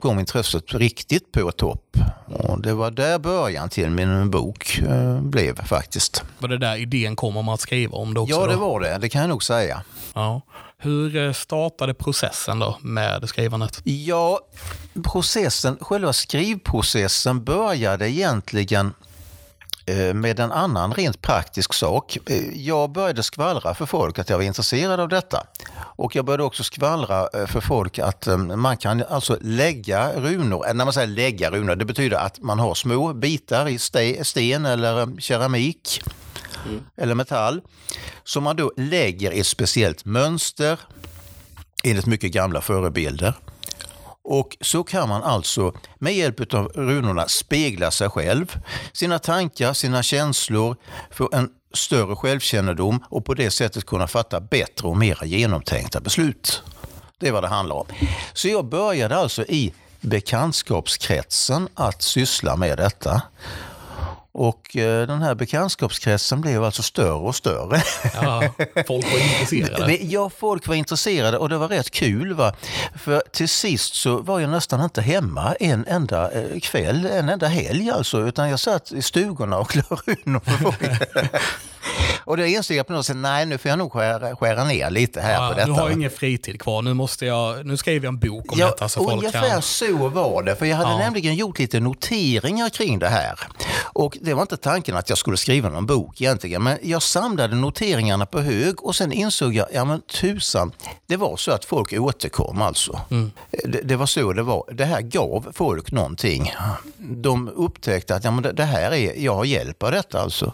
kom 0.00 0.18
intresset 0.18 0.74
riktigt 0.74 1.32
på 1.32 1.52
topp. 1.52 1.96
Och 2.26 2.62
det 2.62 2.74
var 2.74 2.90
där 2.90 3.18
början 3.18 3.68
till 3.68 3.90
min 3.90 4.30
bok 4.30 4.78
eh, 4.88 5.20
blev 5.20 5.64
faktiskt. 5.64 6.22
Var 6.38 6.48
det 6.48 6.58
där 6.58 6.76
idén 6.76 7.16
kom 7.16 7.36
om 7.36 7.48
att 7.48 7.60
skriva 7.60 7.96
om 7.96 8.14
det 8.14 8.20
också? 8.20 8.34
Ja, 8.34 8.46
det 8.46 8.56
var 8.56 8.80
det. 8.80 8.98
Det 8.98 9.08
kan 9.08 9.20
jag 9.20 9.30
nog 9.30 9.44
säga. 9.44 9.82
Ja. 10.14 10.40
Hur 10.78 11.16
eh, 11.16 11.32
startade 11.32 11.94
processen 11.94 12.58
då 12.58 12.78
med 12.80 13.28
skrivandet? 13.28 13.80
Ja, 13.84 14.40
processen, 15.12 15.76
själva 15.80 16.12
skrivprocessen 16.12 17.44
började 17.44 18.10
egentligen 18.10 18.94
med 20.14 20.40
en 20.40 20.52
annan 20.52 20.94
rent 20.94 21.22
praktisk 21.22 21.72
sak. 21.74 22.18
Eh, 22.26 22.58
Jag 22.58 22.92
började 22.92 23.22
skvallra 23.22 23.74
för 23.74 23.86
folk 23.86 24.18
att 24.18 24.30
jag 24.30 24.36
var 24.36 24.44
intresserad 24.44 25.00
av 25.00 25.08
detta. 25.08 25.46
Och 25.96 26.16
jag 26.16 26.24
började 26.24 26.42
också 26.42 26.62
skvallra 26.64 27.28
eh, 27.34 27.46
för 27.46 27.60
folk 27.60 27.98
att 27.98 28.26
eh, 28.26 28.36
man 28.38 28.76
kan 28.76 29.02
alltså 29.08 29.38
lägga 29.40 30.12
runor, 30.12 30.68
eh, 30.68 30.74
när 30.74 30.84
man 30.84 30.92
säger 30.94 31.06
lägga 31.08 31.50
runor, 31.50 31.76
det 31.76 31.84
betyder 31.84 32.16
att 32.16 32.40
man 32.42 32.58
har 32.58 32.74
små 32.74 33.12
bitar 33.12 33.68
i 33.68 33.76
ste- 33.76 34.22
sten 34.24 34.66
eller 34.66 35.00
eh, 35.00 35.06
keramik 35.18 36.02
eller 36.96 37.14
metall 37.14 37.60
som 38.24 38.44
man 38.44 38.56
då 38.56 38.72
lägger 38.76 39.30
i 39.32 39.40
ett 39.40 39.46
speciellt 39.46 40.04
mönster 40.04 40.78
enligt 41.84 42.06
mycket 42.06 42.32
gamla 42.32 42.60
förebilder. 42.60 43.34
Och 44.24 44.56
så 44.60 44.84
kan 44.84 45.08
man 45.08 45.22
alltså 45.22 45.72
med 45.98 46.14
hjälp 46.14 46.54
av 46.54 46.68
runorna 46.74 47.28
spegla 47.28 47.90
sig 47.90 48.08
själv, 48.08 48.58
sina 48.92 49.18
tankar, 49.18 49.72
sina 49.72 50.02
känslor, 50.02 50.76
få 51.10 51.30
en 51.32 51.48
större 51.74 52.16
självkännedom 52.16 53.04
och 53.08 53.24
på 53.24 53.34
det 53.34 53.50
sättet 53.50 53.86
kunna 53.86 54.06
fatta 54.06 54.40
bättre 54.40 54.88
och 54.88 54.96
mer 54.96 55.24
genomtänkta 55.24 56.00
beslut. 56.00 56.62
Det 57.18 57.28
är 57.28 57.32
vad 57.32 57.44
det 57.44 57.48
handlar 57.48 57.76
om. 57.76 57.86
Så 58.32 58.48
jag 58.48 58.64
började 58.64 59.16
alltså 59.16 59.42
i 59.42 59.72
bekantskapskretsen 60.00 61.68
att 61.74 62.02
syssla 62.02 62.56
med 62.56 62.78
detta. 62.78 63.22
Och 64.34 64.76
eh, 64.76 65.06
den 65.06 65.22
här 65.22 65.34
bekantskapskretsen 65.34 66.40
blev 66.40 66.64
alltså 66.64 66.82
större 66.82 67.12
och 67.12 67.36
större. 67.36 67.82
Ja, 68.14 68.42
folk 68.86 69.12
var 69.12 69.18
intresserade. 69.18 69.96
Ja, 70.02 70.30
folk 70.38 70.66
var 70.68 70.74
intresserade 70.74 71.38
och 71.38 71.48
det 71.48 71.58
var 71.58 71.68
rätt 71.68 71.90
kul. 71.90 72.34
Va? 72.34 72.54
För 73.04 73.22
till 73.32 73.48
sist 73.48 73.94
så 73.94 74.16
var 74.18 74.40
jag 74.40 74.50
nästan 74.50 74.82
inte 74.84 75.02
hemma 75.02 75.54
en 75.60 75.86
enda 75.88 76.30
eh, 76.32 76.60
kväll, 76.60 77.06
en 77.06 77.28
enda 77.28 77.46
helg 77.46 77.90
alltså, 77.90 78.20
utan 78.20 78.48
jag 78.50 78.60
satt 78.60 78.92
i 78.92 79.02
stugorna 79.02 79.58
och 79.58 79.76
la 79.76 79.82
runor 80.06 80.40
folk. 80.62 80.82
Och 82.24 82.36
då 82.36 82.44
insåg 82.46 82.76
jag 82.76 82.86
på 82.86 82.92
något 82.92 83.06
sätt, 83.06 83.16
nej 83.16 83.46
nu 83.46 83.58
får 83.58 83.68
jag 83.68 83.78
nog 83.78 83.92
skära, 83.92 84.36
skära 84.36 84.64
ner 84.64 84.90
lite 84.90 85.20
här 85.20 85.32
Ja, 85.34 85.48
på 85.48 85.54
detta. 85.54 85.66
nu 85.66 85.72
har 85.72 85.82
jag 85.82 85.92
ingen 85.92 86.10
fritid 86.10 86.60
kvar, 86.60 86.82
nu, 86.82 86.94
måste 86.94 87.26
jag, 87.26 87.66
nu 87.66 87.76
skriver 87.76 88.06
jag 88.06 88.12
en 88.12 88.18
bok 88.18 88.52
om 88.52 88.58
Ja, 88.58 88.66
detta 88.66 88.88
så 88.88 89.00
folk 89.04 89.12
ungefär 89.12 89.48
kan... 89.50 89.62
så 89.62 90.08
var 90.08 90.42
det. 90.42 90.56
För 90.56 90.66
jag 90.66 90.76
hade 90.76 90.90
Ja. 90.90 90.98
nämligen 90.98 91.34
gjort 91.34 91.58
lite 91.58 91.80
noteringar 91.80 92.68
kring 92.68 92.98
det 92.98 93.08
här. 93.08 93.38
Och 93.94 94.18
det 94.20 94.34
var 94.34 94.42
inte 94.42 94.56
tanken 94.56 94.96
att 94.96 95.08
jag 95.08 95.18
skulle 95.18 95.36
skriva 95.36 95.68
någon 95.68 95.86
bok 95.86 96.20
egentligen. 96.20 96.62
Men 96.62 96.78
jag 96.82 97.02
samlade 97.02 97.56
noteringarna 97.56 98.26
på 98.26 98.40
hög 98.40 98.84
och 98.84 98.96
sen 98.96 99.12
insåg 99.12 99.54
jag, 99.54 99.68
ja 99.72 99.84
men 99.84 100.00
tusan, 100.00 100.72
det 101.06 101.16
var 101.16 101.36
så 101.36 101.52
att 101.52 101.64
folk 101.64 101.92
återkom 101.92 102.62
alltså. 102.62 103.00
Mm. 103.10 103.30
Det, 103.50 103.80
det 103.84 103.96
var 103.96 104.06
så 104.06 104.32
det 104.32 104.42
var. 104.42 104.64
Det 104.72 104.84
här 104.84 105.00
gav 105.00 105.52
folk 105.52 105.92
någonting. 105.92 106.52
De 106.98 107.48
upptäckte 107.48 108.14
att 108.14 108.24
ja, 108.24 108.30
men 108.30 108.54
det, 108.54 108.64
här 108.64 108.92
är, 108.92 109.24
jag 109.24 109.34
har 109.34 109.44
hjälp 109.44 109.82
av 109.82 109.92
detta 109.92 110.20
alltså. 110.20 110.52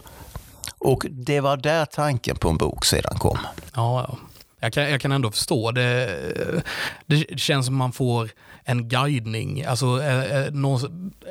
Och 0.78 1.06
det 1.10 1.40
var 1.40 1.56
där 1.56 1.84
tanken 1.84 2.36
på 2.36 2.48
en 2.48 2.56
bok 2.56 2.84
sedan 2.84 3.18
kom. 3.18 3.38
Ja, 3.74 4.06
ja. 4.08 4.18
Jag 4.60 4.72
kan, 4.72 4.90
jag 4.90 5.00
kan 5.00 5.12
ändå 5.12 5.30
förstå 5.30 5.70
det. 5.70 6.62
Det 7.06 7.40
känns 7.40 7.66
som 7.66 7.76
man 7.76 7.92
får 7.92 8.30
en 8.68 8.88
guidning, 8.88 9.64
alltså 9.64 10.02
eh, 10.02 10.36
eh, 10.36 10.46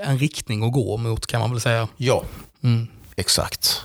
en 0.04 0.18
riktning 0.20 0.64
att 0.66 0.72
gå 0.72 0.98
mot 0.98 1.28
kan 1.28 1.40
man 1.42 1.52
väl 1.52 1.62
säga. 1.62 1.88
Ja, 1.98 2.24
Mm. 2.64 2.88
exakt. 3.16 3.82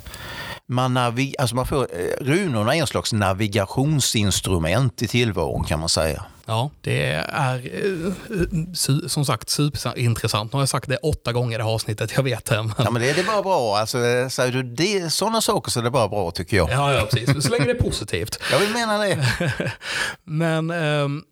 Man, 0.67 0.99
navi- 0.99 1.35
alltså 1.39 1.57
man 1.57 1.67
får, 1.67 1.83
eh, 1.83 2.25
runorna 2.25 2.75
är 2.77 2.81
en 2.81 2.87
slags 2.87 3.13
navigationsinstrument 3.13 5.03
i 5.03 5.09
tillvaron 5.09 5.65
kan 5.65 5.81
man 5.81 5.89
säga. 5.89 6.25
Ja, 6.47 6.71
det 6.81 7.05
är 7.13 9.09
som 9.09 9.25
sagt 9.25 9.51
superintressant. 9.51 10.53
Nu 10.53 10.57
har 10.57 10.63
jag 10.63 10.69
sagt 10.69 10.89
det 10.89 10.97
åtta 10.97 11.33
gånger 11.33 11.55
i 11.55 11.59
det 11.59 11.65
här 11.65 11.71
avsnittet, 11.71 12.13
jag 12.17 12.23
vet 12.23 12.45
det. 12.45 12.63
Men... 12.63 12.73
Ja, 12.79 12.91
men 12.91 13.03
det, 13.03 13.13
det 13.13 13.21
är 13.21 13.25
bara 13.25 13.43
bra. 13.43 13.77
Alltså, 13.77 13.99
säger 14.31 14.53
du 14.53 14.63
det, 14.63 15.13
sådana 15.13 15.41
saker 15.41 15.71
så 15.71 15.81
är 15.81 15.85
det 15.85 15.91
bara 15.91 16.09
bra 16.09 16.31
tycker 16.31 16.57
jag. 16.57 16.71
Ja, 16.71 16.93
ja, 16.93 17.07
precis. 17.11 17.45
Så 17.45 17.51
länge 17.51 17.65
det 17.65 17.71
är 17.71 17.83
positivt. 17.83 18.39
Jag 18.53 18.59
vill 18.59 18.73
mena 18.73 18.99
det. 18.99 19.25
Men 20.25 20.71
ehm, 20.71 21.23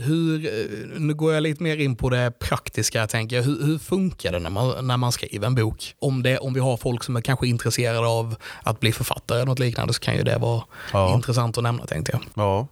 hur, 0.00 0.46
eh, 0.46 1.00
nu 1.00 1.14
går 1.14 1.34
jag 1.34 1.42
lite 1.42 1.62
mer 1.62 1.76
in 1.76 1.96
på 1.96 2.10
det 2.10 2.32
praktiska, 2.38 2.98
jag 2.98 3.08
tänker. 3.08 3.42
Hur, 3.42 3.66
hur 3.66 3.78
funkar 3.78 4.32
det 4.32 4.38
när 4.38 4.50
man, 4.50 4.86
när 4.86 4.96
man 4.96 5.12
skriver 5.12 5.46
en 5.46 5.54
bok? 5.54 5.94
Om, 5.98 6.22
det, 6.22 6.38
om 6.38 6.54
vi 6.54 6.60
har 6.60 6.76
folk 6.76 7.04
som 7.04 7.16
är 7.16 7.20
kanske 7.20 7.46
intresserade 7.46 8.06
av 8.08 8.34
att 8.62 8.80
bli 8.80 8.92
författare 8.92 9.38
eller 9.38 9.46
något 9.46 9.58
liknande 9.58 9.94
så 9.94 10.00
kan 10.00 10.16
ju 10.16 10.22
det 10.22 10.38
vara 10.38 10.62
Ja. 10.92 11.14
intressant 11.14 11.58
att 11.58 11.64
nämna 11.64 11.86
tänkte 11.86 12.12
jag. 12.12 12.20
Ja. 12.34 12.66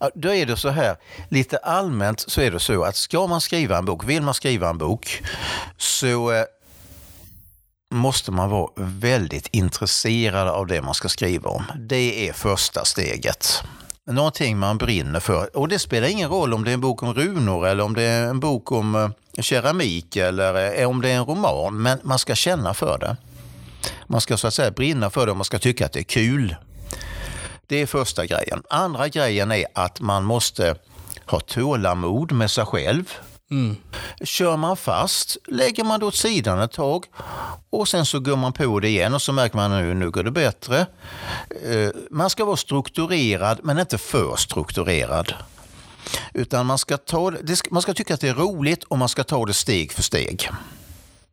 Ja, 0.00 0.10
Då 0.14 0.34
är 0.34 0.46
det 0.46 0.56
så 0.56 0.68
här, 0.68 0.96
lite 1.28 1.56
allmänt 1.56 2.20
så 2.20 2.40
är 2.40 2.50
det 2.50 2.60
så 2.60 2.82
att 2.84 2.96
ska 2.96 3.26
man 3.26 3.40
skriva 3.40 3.78
en 3.78 3.84
bok, 3.84 4.04
vill 4.04 4.22
man 4.22 4.34
skriva 4.34 4.68
en 4.68 4.78
bok 4.78 5.22
så 5.76 6.32
eh, 6.32 6.44
måste 7.94 8.30
man 8.32 8.50
vara 8.50 8.70
väldigt 8.76 9.48
intresserad 9.52 10.48
av 10.48 10.66
det 10.66 10.82
man 10.82 10.94
ska 10.94 11.08
skriva 11.08 11.50
om. 11.50 11.64
Det 11.78 12.28
är 12.28 12.32
första 12.32 12.84
steget. 12.84 13.62
Någonting 14.10 14.58
man 14.58 14.78
brinner 14.78 15.20
för. 15.20 15.56
Och 15.56 15.68
det 15.68 15.78
spelar 15.78 16.08
ingen 16.08 16.30
roll 16.30 16.54
om 16.54 16.64
det 16.64 16.70
är 16.70 16.74
en 16.74 16.80
bok 16.80 17.02
om 17.02 17.14
runor 17.14 17.66
eller 17.66 17.84
om 17.84 17.94
det 17.94 18.02
är 18.02 18.26
en 18.26 18.40
bok 18.40 18.72
om 18.72 18.94
eh, 18.94 19.42
keramik 19.42 20.16
eller 20.16 20.80
eh, 20.80 20.88
om 20.88 21.00
det 21.00 21.10
är 21.10 21.16
en 21.16 21.24
roman. 21.24 21.82
Men 21.82 21.98
man 22.02 22.18
ska 22.18 22.34
känna 22.34 22.74
för 22.74 22.98
det. 22.98 23.16
Man 24.06 24.20
ska 24.20 24.36
så 24.36 24.46
att 24.46 24.54
säga 24.54 24.70
brinna 24.70 25.10
för 25.10 25.26
det 25.26 25.30
och 25.30 25.36
man 25.36 25.44
ska 25.44 25.58
tycka 25.58 25.86
att 25.86 25.92
det 25.92 26.00
är 26.00 26.04
kul. 26.04 26.56
Det 27.66 27.76
är 27.76 27.86
första 27.86 28.26
grejen. 28.26 28.62
Andra 28.70 29.08
grejen 29.08 29.52
är 29.52 29.64
att 29.74 30.00
man 30.00 30.24
måste 30.24 30.74
ha 31.26 31.40
tålamod 31.40 32.32
med 32.32 32.50
sig 32.50 32.64
själv. 32.64 33.04
Mm. 33.50 33.76
Kör 34.24 34.56
man 34.56 34.76
fast 34.76 35.36
lägger 35.46 35.84
man 35.84 36.00
det 36.00 36.06
åt 36.06 36.14
sidan 36.14 36.60
ett 36.60 36.72
tag 36.72 37.06
och 37.70 37.88
sen 37.88 38.06
så 38.06 38.20
går 38.20 38.36
man 38.36 38.52
på 38.52 38.80
det 38.80 38.88
igen 38.88 39.14
och 39.14 39.22
så 39.22 39.32
märker 39.32 39.56
man 39.56 39.70
nu, 39.70 39.94
nu 39.94 40.10
går 40.10 40.22
det 40.22 40.30
bättre. 40.30 40.86
Eh, 41.64 41.88
man 42.10 42.30
ska 42.30 42.44
vara 42.44 42.56
strukturerad 42.56 43.60
men 43.62 43.78
inte 43.78 43.98
för 43.98 44.36
strukturerad. 44.36 45.34
Utan 46.34 46.66
man 46.66 46.78
ska, 46.78 46.96
ta, 46.96 47.32
man 47.70 47.82
ska 47.82 47.94
tycka 47.94 48.14
att 48.14 48.20
det 48.20 48.28
är 48.28 48.34
roligt 48.34 48.84
och 48.84 48.98
man 48.98 49.08
ska 49.08 49.24
ta 49.24 49.46
det 49.46 49.54
steg 49.54 49.92
för 49.92 50.02
steg. 50.02 50.50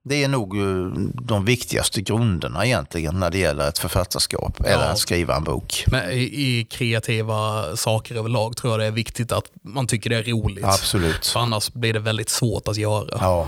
Det 0.07 0.23
är 0.23 0.27
nog 0.27 0.57
eh, 0.57 0.85
de 1.21 1.45
viktigaste 1.45 2.01
grunderna 2.01 2.65
egentligen 2.65 3.19
när 3.19 3.29
det 3.31 3.37
gäller 3.37 3.67
ett 3.69 3.77
författarskap 3.79 4.59
eller 4.59 4.71
Ja. 4.85 4.91
att 4.91 4.99
skriva 4.99 5.35
en 5.35 5.43
bok. 5.43 5.83
Men 5.87 6.11
i, 6.11 6.17
I 6.23 6.67
kreativa 6.69 7.63
saker 7.75 8.15
överlag 8.15 8.57
tror 8.57 8.73
jag 8.73 8.79
det 8.79 8.85
är 8.85 8.91
viktigt 8.91 9.31
att 9.31 9.45
man 9.61 9.87
tycker 9.87 10.09
det 10.09 10.15
är 10.17 10.23
roligt. 10.23 10.65
Absolut. 10.65 11.25
För 11.27 11.39
annars 11.39 11.73
blir 11.73 11.93
det 11.93 11.99
väldigt 11.99 12.29
svårt 12.29 12.67
att 12.67 12.77
göra. 12.77 13.17
Ja, 13.21 13.47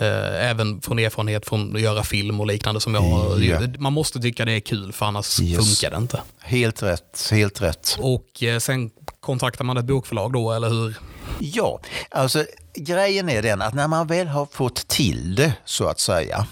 Eh, 0.00 0.50
Även 0.50 0.80
från 0.80 0.98
erfarenhet 0.98 1.46
från 1.48 1.76
att 1.76 1.82
göra 1.82 2.02
film 2.02 2.40
och 2.40 2.46
liknande 2.46 2.80
som 2.80 2.94
jag 2.94 3.00
har. 3.00 3.38
Ja. 3.40 3.60
Man 3.78 3.92
måste 3.92 4.20
tycka 4.20 4.44
det 4.44 4.52
är 4.52 4.60
kul 4.60 4.92
för 4.92 5.06
annars 5.06 5.40
Yes. 5.40 5.56
funkar 5.80 5.96
det 5.96 6.02
inte. 6.02 6.20
helt 6.40 6.82
rätt. 6.82 7.28
Helt 7.32 7.62
rätt. 7.62 7.96
Och 8.00 8.42
eh, 8.42 8.58
sen 8.58 8.90
kontaktar 9.20 9.64
man 9.64 9.76
ett 9.76 9.84
bokförlag 9.84 10.32
då, 10.32 10.52
eller 10.52 10.68
hur? 10.68 10.94
Ja, 11.38 11.80
alltså 12.10 12.44
grejen 12.74 13.28
är 13.28 13.42
den 13.42 13.62
att 13.62 13.74
när 13.74 13.88
man 13.88 14.06
väl 14.06 14.26
har 14.26 14.46
fått 14.46 14.88
till 14.88 15.34
det 15.34 15.52
så 15.64 15.88
att 15.88 16.00
säga 16.00 16.46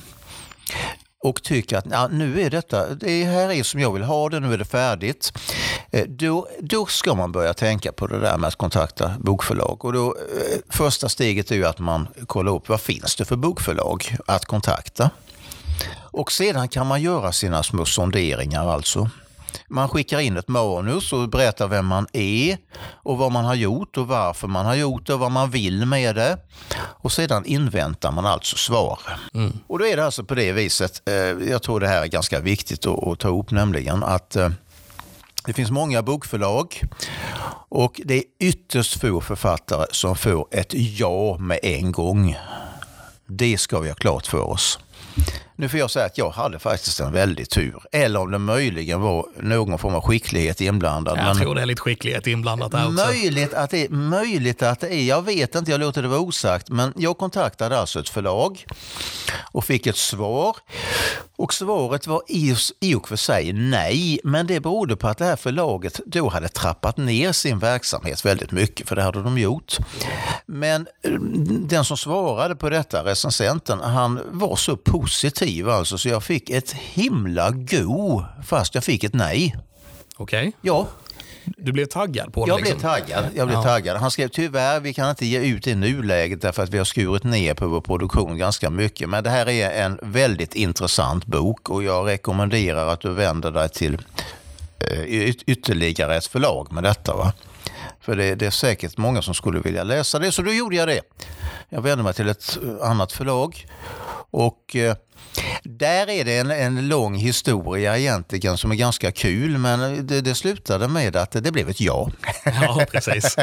och 1.29 1.43
tycker 1.43 1.77
att 1.77 1.87
ja, 1.91 2.09
nu 2.09 2.41
är 2.41 2.51
detta, 2.51 2.95
det 2.95 3.25
här 3.25 3.51
är 3.51 3.63
som 3.63 3.81
jag 3.81 3.93
vill 3.93 4.03
ha 4.03 4.29
det, 4.29 4.41
nu 4.41 4.55
är 4.55 4.59
det 4.59 4.65
färdigt. 4.65 5.33
Eh, 5.91 6.07
då, 6.09 6.49
då 6.61 6.87
ska 6.87 7.15
man 7.15 7.33
börja 7.33 7.55
tänka 7.55 7.93
på 7.93 8.07
det 8.07 8.21
där 8.21 8.39
med 8.39 8.49
att 8.49 8.57
kontakta 8.57 9.15
bokförlag. 9.19 9.85
Och 9.85 9.93
då, 9.93 10.07
eh, 10.07 10.59
första 10.69 11.09
steget 11.09 11.51
är 11.51 11.55
ju 11.55 11.67
att 11.67 11.79
man 11.79 12.09
kollar 12.27 12.53
upp 12.53 12.69
vad 12.69 12.81
finns 12.81 13.17
det 13.17 13.25
för 13.25 13.37
bokförlag 13.37 14.17
att 14.27 14.45
kontakta. 14.45 15.11
Och 15.95 16.33
sedan 16.33 16.69
kan 16.69 16.87
man 16.87 17.03
göra 17.03 17.33
sina 17.33 17.63
små 17.63 17.85
sonderingar 17.85 18.69
alltså. 18.73 19.11
Man 19.69 19.89
skickar 19.89 20.21
in 20.21 20.37
ett 20.37 20.49
manus 20.49 21.13
och 21.13 21.29
berättar 21.29 21.69
vem 21.69 21.87
man 21.87 22.07
är 22.13 22.59
och 22.93 23.19
vad 23.19 23.33
man 23.33 23.45
har 23.45 23.55
gjort 23.55 23.97
och 23.97 24.09
varför 24.09 24.49
man 24.49 24.67
har 24.67 24.75
gjort 24.75 25.07
det 25.07 25.15
och 25.15 25.21
vad 25.21 25.33
man 25.33 25.51
vill 25.51 25.87
med 25.87 26.15
det. 26.15 26.39
Och 26.79 27.13
sedan 27.13 27.45
inväntar 27.45 28.13
man 28.13 28.27
alltså 28.27 28.57
svar. 28.57 28.99
Och 29.67 29.79
då 29.79 29.87
är 29.87 29.97
det 29.97 30.05
alltså 30.05 30.25
på 30.25 30.35
det 30.35 30.53
viset, 30.53 31.03
eh, 31.09 31.15
jag 31.51 31.63
tror 31.63 31.81
det 31.81 31.89
här 31.89 32.03
är 32.03 32.07
ganska 32.07 32.41
viktigt 32.41 32.87
att, 32.87 33.07
att 33.07 33.19
ta 33.19 33.29
upp 33.29 33.51
nämligen, 33.51 34.03
att 34.03 34.37
eh, 34.37 34.51
det 35.47 35.53
finns 35.53 35.71
många 35.71 36.03
bokförlag 36.03 36.83
Och 37.69 38.01
det 38.05 38.15
är 38.15 38.25
ytterst 38.41 39.01
få 39.01 39.21
författare 39.21 39.87
som 39.91 40.17
får 40.17 40.47
ett 40.51 40.75
ja 40.75 41.39
med 41.39 41.59
en 41.63 41.93
gång. 41.93 42.37
Det 43.27 43.59
ska 43.59 43.81
vi 43.81 43.89
ha 43.89 43.95
klart 43.95 44.27
för 44.27 44.41
oss. 44.41 44.79
Nu 45.59 45.69
får 45.69 45.81
jag 45.81 45.91
säga 45.91 46.07
att 46.07 46.19
jag 46.19 46.31
hade 46.31 46.59
faktiskt 46.59 47.01
en 47.01 47.13
väldig 47.13 47.51
tur. 47.51 47.83
Eller 47.93 48.21
om 48.21 48.31
det 48.31 48.39
möjligen 48.39 49.01
var 49.01 49.27
någon 49.41 49.79
form 49.79 49.95
av 49.95 50.03
skicklighet 50.03 50.61
inblandad. 50.61 51.19
Jag 51.19 51.39
tror 51.39 51.55
det 51.55 51.63
är 51.63 51.67
lite 51.67 51.81
skicklighet 51.81 52.27
inblandat 52.27 52.73
där 52.73 52.87
också. 52.89 53.07
Möjligt 53.07 53.55
att, 53.55 53.71
det 53.71 53.85
är, 53.85 53.89
möjligt 53.89 54.63
att 54.63 54.81
det 54.81 54.95
är, 54.95 55.05
jag 55.05 55.23
vet 55.23 55.55
inte, 55.55 55.71
jag 55.71 55.81
låter 55.81 56.03
det 56.03 56.09
vara 56.09 56.21
osagt. 56.21 56.71
Men 56.71 56.93
jag 56.97 57.19
kontaktade 57.19 57.79
alltså 57.79 58.01
ett 58.01 58.09
förlag 58.09 58.65
och 59.53 59.65
fick 59.65 59.87
ett 59.87 59.97
svar. 59.97 60.57
Och 61.37 61.55
svaret 61.55 62.07
var 62.07 62.23
i, 62.81 62.95
och 62.95 63.09
för 63.09 63.17
sig 63.17 63.53
nej, 63.53 64.21
men 64.25 64.47
det 64.47 64.61
berodde 64.61 64.97
på 64.97 65.09
att 65.09 65.19
det 65.19 65.25
här 65.25 65.37
förlaget 65.37 66.01
då 66.07 66.29
hade 66.29 66.49
trappat 66.49 66.97
ner 66.97 67.33
sin 67.33 67.59
verksamhet 67.59 68.25
väldigt 68.25 68.53
mycket, 68.53 68.89
för 68.89 68.97
det 68.97 69.03
hade 69.03 69.23
de 69.23 69.39
gjort. 69.39 69.77
Men 70.47 70.87
eh, 71.03 71.13
den 71.61 71.85
som 71.85 71.97
svarade 71.97 72.57
på 72.57 72.71
detta, 72.71 73.05
recensenten, 73.05 73.81
han 73.81 74.21
var 74.31 74.57
så 74.57 74.77
positiv 74.77 75.69
alltså 75.69 75.99
så 75.99 76.09
jag 76.09 76.25
fick 76.25 76.51
ett 76.51 76.73
himla 76.73 77.51
go 77.51 78.23
fast 78.47 78.75
jag 78.75 78.85
fick 78.85 79.05
ett 79.05 79.15
nej. 79.15 79.57
Okej. 80.17 80.53
Ja, 80.61 80.87
Du 81.57 81.73
blev 81.73 81.87
taggad 81.87 82.33
på 82.33 82.45
det 82.45 82.49
jag 82.51 82.61
liksom. 82.61 82.79
blev 82.79 82.91
taggad. 82.91 83.25
Jag 83.35 83.47
blev 83.47 83.59
Ja. 83.59 83.63
taggad. 83.63 83.97
Han 83.97 84.11
skrev 84.11 84.29
tyvärr, 84.29 84.81
vi 84.81 84.95
kan 84.95 85.11
inte 85.11 85.27
ge 85.27 85.39
ut 85.41 85.65
det 85.65 85.71
i 85.71 85.75
nuläget 85.75 86.41
därför 86.43 86.63
att 86.63 86.71
vi 86.71 86.79
har 86.79 86.85
skurit 86.85 87.25
ner 87.25 87.55
på 87.55 87.67
vår 87.69 87.81
produktion 87.81 88.39
ganska 88.39 88.71
mycket. 88.71 89.09
Men 89.09 89.25
det 89.25 89.31
här 89.31 89.49
är 89.49 89.85
en 89.85 89.99
väldigt 90.03 90.55
intressant 90.55 91.27
bok 91.27 91.71
och 91.71 91.83
jag 91.83 92.07
rekommenderar 92.09 92.87
att 92.89 93.01
du 93.01 93.13
vänder 93.15 93.51
dig 93.51 93.69
till 93.69 93.95
eh, 94.93 95.01
yt- 95.05 95.43
ytterligare 95.47 96.17
ett 96.17 96.27
förlag 96.27 96.73
med 96.73 96.85
detta. 96.85 97.17
Va? 97.17 97.33
För 98.01 98.17
det, 98.17 98.35
det 98.35 98.47
är 98.47 98.51
säkert 98.51 98.97
många 98.97 99.23
som 99.23 99.35
skulle 99.35 99.61
vilja 99.61 99.83
läsa 99.83 100.19
det, 100.19 100.33
så 100.33 100.43
då 100.43 100.53
gjorde 100.53 100.77
jag 100.77 100.89
det. 100.89 101.01
Jag 101.69 101.83
vände 101.83 102.05
mig 102.05 102.15
till 102.15 102.29
ett 102.29 102.59
eh, 102.81 102.89
annat 102.91 103.13
förlag 103.13 103.67
och 104.31 104.77
eh, 104.77 104.97
där 105.63 106.11
är 106.11 106.25
det 106.25 106.39
en, 106.39 106.51
en 106.51 106.89
lång 106.89 107.15
historia 107.15 107.99
egentligen 107.99 108.59
som 108.59 108.71
är 108.71 108.75
ganska 108.75 109.13
kul 109.13 109.59
men 109.59 110.07
det, 110.07 110.21
det 110.21 110.35
slutade 110.35 110.89
med 110.89 111.17
att 111.17 111.31
det 111.31 111.53
blev 111.53 111.69
ett 111.69 111.81
ja. 111.81 112.11
Ja, 112.45 112.87
precis. 112.93 113.37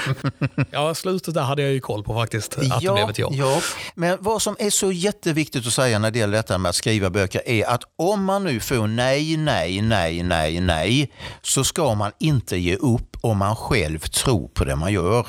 ja, 0.70 0.94
slutet 0.94 1.34
där 1.34 1.42
hade 1.42 1.62
jag 1.62 1.72
ju 1.72 1.80
koll 1.80 2.04
på 2.04 2.14
faktiskt. 2.14 2.58
Att 2.58 2.80
det 2.80 2.92
blev 2.92 3.10
ett 3.10 3.18
ja. 3.18 3.30
ja. 3.32 3.60
Men 3.94 4.18
vad 4.20 4.42
som 4.42 4.56
är 4.58 4.70
så 4.70 4.92
jätteviktigt 4.92 5.66
att 5.66 5.72
säga 5.72 5.98
när 5.98 6.10
det 6.10 6.18
gäller 6.18 6.36
detta 6.36 6.58
med 6.58 6.68
att 6.68 6.76
skriva 6.76 7.10
böcker 7.10 7.42
är 7.46 7.66
att 7.66 7.82
om 7.96 8.24
man 8.24 8.44
nu 8.44 8.60
får 8.60 8.86
nej, 8.86 9.36
nej, 9.36 9.82
nej, 9.82 10.22
nej, 10.22 10.60
nej 10.60 11.12
så 11.42 11.64
ska 11.64 11.94
man 11.94 12.12
inte 12.20 12.56
ge 12.56 12.76
upp 12.76 13.16
om 13.20 13.38
man 13.38 13.56
själv 13.56 13.98
tror 13.98 14.48
på 14.48 14.64
det 14.64 14.76
man 14.76 14.92
gör. 14.92 15.26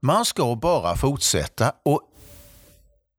Man 0.00 0.24
ska 0.24 0.54
bara 0.54 0.96
fortsätta 0.96 1.72
och 1.84 2.00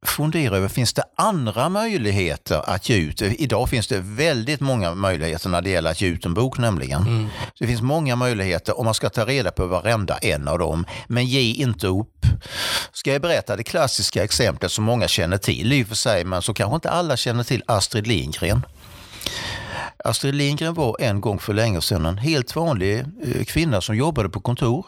fundera 0.08 0.58
över, 0.58 0.68
finns 0.68 0.94
det 0.94 1.04
andra 1.18 1.70
möjligheter 1.70 2.70
att 2.70 2.90
ge 2.90 2.96
ut? 2.96 3.22
Idag 3.22 3.70
finns 3.70 3.88
det 3.88 4.00
väldigt 4.00 4.60
många 4.60 4.94
möjligheter 4.94 5.50
när 5.50 5.62
det 5.62 5.70
gäller 5.70 5.92
att 5.92 6.02
ge 6.02 6.08
ut 6.08 6.26
en 6.26 6.34
bok 6.34 6.58
nämligen. 6.58 7.30
Det 7.60 7.68
finns 7.68 7.82
många 7.82 8.16
möjligheter 8.16 8.78
och 8.78 8.86
man 8.86 8.94
ska 8.94 9.10
ta 9.10 9.26
reda 9.26 9.52
på 9.52 9.66
varenda 9.66 10.18
en 10.18 10.48
av 10.48 10.60
dem. 10.60 10.86
Men 11.08 11.26
ge 11.26 11.54
inte 11.54 11.88
upp. 11.88 12.26
Ska 12.94 13.12
jag 13.14 13.22
berätta 13.22 13.56
det 13.56 13.64
klassiska 13.64 14.24
exemplet 14.24 14.72
som 14.72 14.84
många 14.84 15.08
känner 15.08 15.38
till 15.38 15.74
i 15.74 15.84
och 15.84 15.88
för 15.88 15.96
sig, 15.96 16.26
men 16.26 16.42
så 16.42 16.54
kanske 16.54 16.76
inte 16.76 16.90
alla 16.90 17.18
känner 17.18 17.44
till 17.44 17.64
Astrid 17.66 18.08
Lindgren. 18.08 18.66
Astrid 20.06 20.36
Lindgren 20.36 20.74
var 20.74 20.96
en 21.00 21.22
gång 21.22 21.40
för 21.40 21.54
länge 21.54 21.82
sedan 21.82 22.06
en 22.06 22.18
helt 22.18 22.56
vanlig 22.56 23.00
eh, 23.00 23.44
kvinna 23.46 23.82
som 23.82 23.96
jobbade 23.96 24.30
på 24.30 24.40
kontor. 24.40 24.86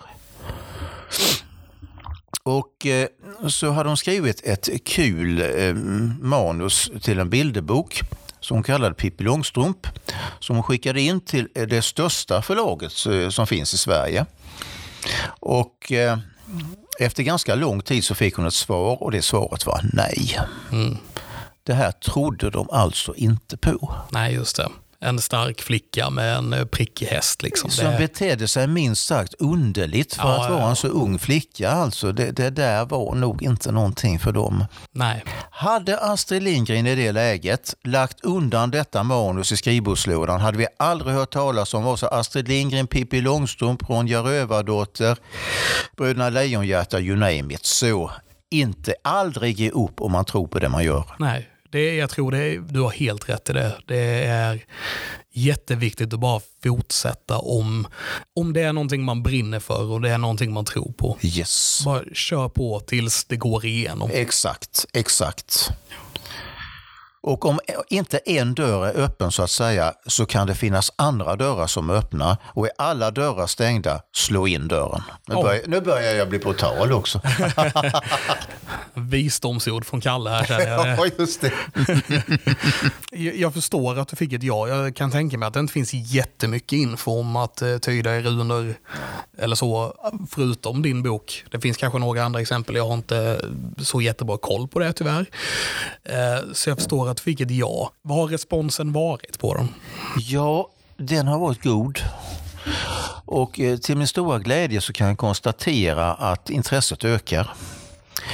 Och 2.46 2.86
eh, 2.86 3.08
så 3.48 3.72
hade 3.72 3.90
hon 3.90 3.98
skrivit 3.98 4.42
ett 4.44 4.70
kul 4.86 5.42
eh, 5.42 5.74
manus 6.22 6.92
till 7.02 7.20
en 7.20 7.30
bilderbok 7.30 8.02
som 8.40 8.56
hon 8.58 8.64
kallade 8.64 8.96
Pippi 8.96 9.24
Långstrump. 9.24 9.88
Som 10.40 10.56
hon 10.56 10.64
skickade 10.64 11.02
in 11.02 11.22
till 11.22 11.48
eh, 11.56 11.68
det 11.68 11.82
största 11.82 12.42
förlaget 12.42 12.92
som 13.34 13.48
finns 13.48 13.74
i 13.74 13.78
Sverige. 13.78 14.26
Och 15.40 15.92
eh, 15.92 16.18
efter 17.00 17.24
ganska 17.24 17.56
lång 17.56 17.82
tid 17.82 18.04
så 18.04 18.16
fick 18.16 18.36
hon 18.36 18.46
ett 18.46 18.54
svar 18.54 19.04
och 19.04 19.12
det 19.12 19.22
svaret 19.22 19.66
var 19.66 19.82
nej. 19.94 20.40
Det 21.64 21.74
här 21.74 21.92
trodde 21.92 22.50
de 22.50 22.70
alltså 22.70 23.16
inte 23.16 23.58
på. 23.58 23.96
Nej, 24.12 24.34
just 24.34 24.56
det. 24.56 24.70
En 25.06 25.20
stark 25.22 25.62
flicka 25.62 26.10
med 26.10 26.36
en 26.38 26.54
eh, 26.54 26.66
prickig 26.66 27.06
häst. 27.06 27.44
Liksom. 27.44 27.70
Som 27.70 27.86
Det, 27.92 27.98
betedde 27.98 28.48
sig 28.48 28.68
minst 28.68 29.06
sagt 29.06 29.34
underligt 29.40 30.14
för 30.16 30.24
Ja, 30.30 30.44
att 30.44 30.50
vara 30.52 30.62
ja. 30.62 30.70
en 30.70 30.76
så 30.76 30.88
ung 30.88 31.20
flicka. 31.20 31.70
Alltså, 31.72 32.12
det, 32.12 32.32
det 32.32 32.50
där 32.50 32.86
var 32.86 33.16
nog 33.16 33.44
inte 33.44 33.72
någonting 33.72 34.20
för 34.20 34.32
dem. 34.32 34.66
nej, 34.92 35.24
Hade 35.52 36.00
Astrid 36.00 36.44
Lindgren 36.44 36.88
i 36.88 36.96
det 36.96 37.12
läget 37.12 37.74
lagt 37.84 38.22
undan 38.26 38.72
detta 38.72 39.04
manus 39.04 39.52
i 39.52 39.58
skrivbordslådan 39.58 40.42
hade 40.42 40.58
vi 40.58 40.68
aldrig 40.80 41.14
hört 41.16 41.32
talas 41.34 41.74
om 41.74 41.84
vare 41.84 41.98
sig 41.98 42.10
Astrid 42.12 42.48
Lindgren, 42.48 42.88
Pippi 42.88 43.22
Långstrump, 43.22 43.90
Ronja 43.90 44.20
Rövardotter, 44.20 45.18
Bröderna 45.98 46.30
Lejonhjärta, 46.30 47.00
you 47.00 47.16
name 47.16 47.54
it. 47.54 47.66
Så 47.66 48.12
inte 48.52 48.96
aldrig 49.04 49.60
ge 49.60 49.70
upp 49.70 50.02
om 50.02 50.12
man 50.12 50.26
tror 50.26 50.48
på 50.48 50.60
det 50.60 50.70
man 50.70 50.84
gör. 50.84 51.06
nej. 51.20 51.50
Det, 51.76 51.96
jag 51.96 52.10
tror 52.10 52.32
det 52.32 52.58
du 52.58 52.80
har 52.80 52.90
helt 52.90 53.30
rätt 53.30 53.50
i 53.50 53.54
det. 53.54 53.76
Det 53.86 54.24
är 54.24 54.66
jätteviktigt 55.34 56.14
att 56.14 56.20
bara 56.20 56.42
fortsätta 56.64 57.38
om, 57.38 57.88
om 58.36 58.54
det 58.54 58.62
är 58.62 58.74
någonting 58.74 59.04
man 59.04 59.24
brinner 59.24 59.60
för 59.60 59.92
och 59.92 60.02
det 60.02 60.10
är 60.10 60.18
någonting 60.18 60.54
man 60.54 60.66
tror 60.66 60.92
på. 60.92 61.18
Yes. 61.22 61.82
Bara 61.86 62.04
kör 62.14 62.50
på 62.50 62.80
tills 62.80 63.26
det 63.26 63.36
går 63.36 63.66
igenom. 63.66 64.10
Exakt, 64.14 64.86
exakt. 64.94 65.70
Och 67.28 67.46
om 67.46 67.60
inte 67.88 68.18
en 68.18 68.54
dörr 68.56 68.86
är 68.88 68.94
öppen 69.04 69.32
så 69.32 69.44
att 69.44 69.50
säga 69.52 69.94
så 70.08 70.26
kan 70.26 70.48
det 70.48 70.56
finnas 70.56 70.92
andra 70.96 71.36
dörrar 71.36 71.68
som 71.68 71.90
är 71.90 71.94
öppna 71.94 72.38
och 72.44 72.66
är 72.66 72.72
alla 72.78 73.12
dörrar 73.12 73.48
stängda, 73.48 74.02
slå 74.16 74.48
in 74.48 74.68
dörren. 74.68 75.02
Nu, 75.28 75.36
Ja. 75.36 75.44
börjar, 75.44 75.62
nu 75.68 75.82
börjar 75.82 76.14
jag 76.16 76.30
bli 76.30 76.40
brutal 76.40 76.92
också. 76.94 77.22
Visdomsord 78.94 79.86
från 79.86 80.02
Kalle 80.02 80.30
här 80.30 80.44
känner 80.46 80.68
jag. 80.68 80.88
ja, 80.98 81.06
just 81.20 81.42
det. 81.42 81.52
Jag 83.12 83.36
jag 83.36 83.54
förstår 83.54 84.00
att 84.00 84.08
du 84.08 84.16
fick 84.16 84.34
ett 84.34 84.44
ja. 84.44 84.68
Jag 84.68 84.96
kan 84.96 85.12
tänka 85.12 85.38
mig 85.38 85.48
att 85.48 85.54
det 85.54 85.60
inte 85.60 85.74
finns 85.74 85.94
jättemycket 85.94 86.72
info 86.74 87.20
om 87.20 87.36
att 87.36 87.62
eh, 87.62 87.78
tyda 87.78 88.16
i 88.16 88.22
runor 88.22 88.76
eller 89.38 89.56
så, 89.56 89.94
förutom 90.32 90.82
din 90.82 91.04
bok. 91.04 91.44
Det 91.52 91.60
finns 91.60 91.78
kanske 91.78 92.00
några 92.00 92.24
andra 92.24 92.42
exempel. 92.42 92.76
Jag 92.76 92.88
har 92.88 92.94
inte 92.94 93.42
så 93.82 94.02
jättebra 94.02 94.38
koll 94.38 94.68
på 94.68 94.80
det 94.80 94.94
tyvärr. 94.94 95.26
Eh, 96.04 96.44
Så 96.54 96.70
jag 96.70 96.78
förstår 96.78 97.10
att 97.10 97.15
du 97.18 97.24
fick 97.24 97.42
ett 97.42 97.52
ja. 97.52 97.92
Vad 98.02 98.18
har 98.18 98.28
responsen 98.28 98.94
varit 98.94 99.40
på 99.40 99.54
dem? 99.54 99.68
Ja, 100.18 100.70
den 100.98 101.28
har 101.28 101.40
varit 101.40 101.64
god. 101.64 102.00
Och 103.26 103.60
eh, 103.60 103.78
till 103.78 103.98
min 103.98 104.08
stora 104.08 104.40
glädje 104.40 104.82
så 104.82 104.94
kan 104.94 105.08
jag 105.08 105.18
konstatera 105.18 106.14
att 106.14 106.50
intresset 106.50 107.06
ökar. 107.06 107.54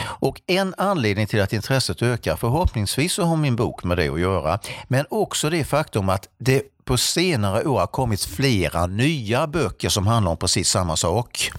Och 0.04 0.42
en 0.48 0.76
anledning 0.78 1.28
till 1.28 1.42
att 1.42 1.54
intresset 1.54 2.02
ökar, 2.02 2.36
förhoppningsvis 2.36 3.14
så 3.14 3.24
har 3.24 3.38
min 3.38 3.56
bok 3.56 3.84
med 3.84 3.98
det 3.98 4.10
att 4.10 4.20
göra, 4.20 4.60
men 4.88 5.06
också 5.10 5.50
det 5.50 5.64
faktum 5.64 6.10
att 6.10 6.28
det 6.38 6.64
på 6.86 6.98
senare 6.98 7.64
år 7.64 7.80
har 7.80 7.88
kommit 7.88 8.24
flera 8.24 8.88
nya 8.88 9.48
böcker 9.48 9.90
som 9.90 10.08
handlar 10.08 10.32
om 10.32 10.38
precis 10.38 10.70
samma 10.70 10.96
sak. 10.96 11.52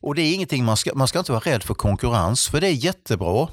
Och 0.00 0.14
det 0.14 0.22
är 0.22 0.34
ingenting 0.34 0.64
man 0.64 0.76
ska, 0.76 0.94
man 0.94 1.08
ska 1.08 1.18
inte 1.18 1.32
vara 1.32 1.42
rädd 1.44 1.62
för 1.62 1.74
konkurrens, 1.74 2.48
för 2.48 2.60
det 2.60 2.66
är 2.66 2.72
jättebra. 2.72 3.48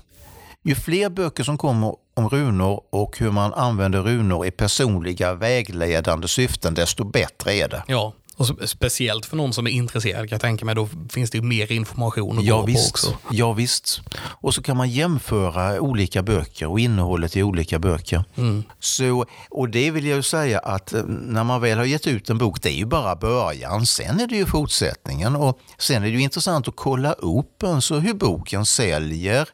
Ju 0.63 0.75
fler 0.75 1.09
böcker 1.09 1.43
som 1.43 1.57
kommer 1.57 1.95
om 2.17 2.29
runor 2.29 2.81
och 2.89 3.17
hur 3.19 3.31
man 3.31 3.53
använder 3.53 4.01
runor 4.01 4.45
i 4.45 4.51
personliga 4.51 5.33
vägledande 5.33 6.27
syften, 6.27 6.73
desto 6.73 7.03
bättre 7.03 7.53
är 7.53 7.67
det. 7.69 7.83
Ja, 7.87 8.13
och 8.37 8.47
speciellt 8.69 9.25
för 9.25 9.37
någon 9.37 9.53
som 9.53 9.67
är 9.67 9.71
intresserad 9.71 10.29
kan 10.29 10.35
jag 10.35 10.41
tänka 10.41 10.65
mig. 10.65 10.75
Då 10.75 10.89
finns 11.09 11.31
det 11.31 11.37
ju 11.37 11.43
mer 11.43 11.71
information 11.71 12.37
att 12.39 12.43
Ja 12.45 12.55
gå 12.55 12.61
på 12.61 12.65
visst. 12.67 12.89
också. 12.89 13.13
ja 13.31 13.53
visst. 13.53 14.01
Och 14.41 14.53
så 14.53 14.61
kan 14.63 14.77
man 14.77 14.89
jämföra 14.89 15.79
olika 15.81 16.23
böcker 16.23 16.67
och 16.67 16.79
innehållet 16.79 17.37
i 17.37 17.43
olika 17.43 17.79
böcker. 17.79 18.23
Mm. 18.35 18.63
Så, 18.79 19.25
och 19.49 19.69
det 19.69 19.91
vill 19.91 20.05
jag 20.05 20.15
ju 20.15 20.23
säga 20.23 20.59
att 20.59 20.93
eh, 20.93 21.03
när 21.05 21.43
man 21.43 21.61
väl 21.61 21.77
har 21.77 21.85
gett 21.85 22.07
ut 22.07 22.29
en 22.29 22.37
bok, 22.37 22.61
det 22.61 22.69
är 22.69 22.77
ju 22.77 22.85
bara 22.85 23.15
början. 23.15 23.85
Sen 23.85 24.19
är 24.19 24.27
det 24.27 24.35
ju 24.35 24.45
fortsättningen 24.45 25.35
och 25.35 25.59
sen 25.77 26.03
är 26.03 26.07
det 26.07 26.13
ju 26.13 26.21
intressant 26.21 26.67
att 26.67 26.75
kolla 26.75 27.13
upp 27.13 27.63
alltså 27.63 27.95
hur 27.99 28.13
boken 28.13 28.65
säljer. 28.65 29.49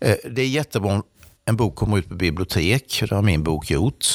Eh, 0.00 0.14
Det 0.30 0.42
är 0.42 0.48
jättebra 0.48 1.02
en 1.50 1.56
bok 1.56 1.74
kommer 1.74 1.98
ut 1.98 2.08
på 2.08 2.14
bibliotek, 2.14 3.02
det 3.08 3.14
har 3.14 3.22
min 3.22 3.42
bok 3.42 3.70
gjort. 3.70 4.06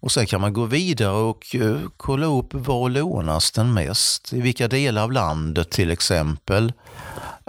Och 0.00 0.12
sen 0.12 0.26
kan 0.26 0.40
man 0.40 0.52
gå 0.52 0.64
vidare 0.64 1.16
och 1.16 1.54
eh, 1.54 1.76
kolla 1.96 2.26
upp 2.26 2.54
var 2.54 2.88
lånas 2.88 3.52
den 3.52 3.74
mest? 3.74 4.32
I 4.32 4.40
vilka 4.40 4.68
delar 4.68 5.02
av 5.02 5.12
landet 5.12 5.70
till 5.70 5.90
exempel? 5.90 6.72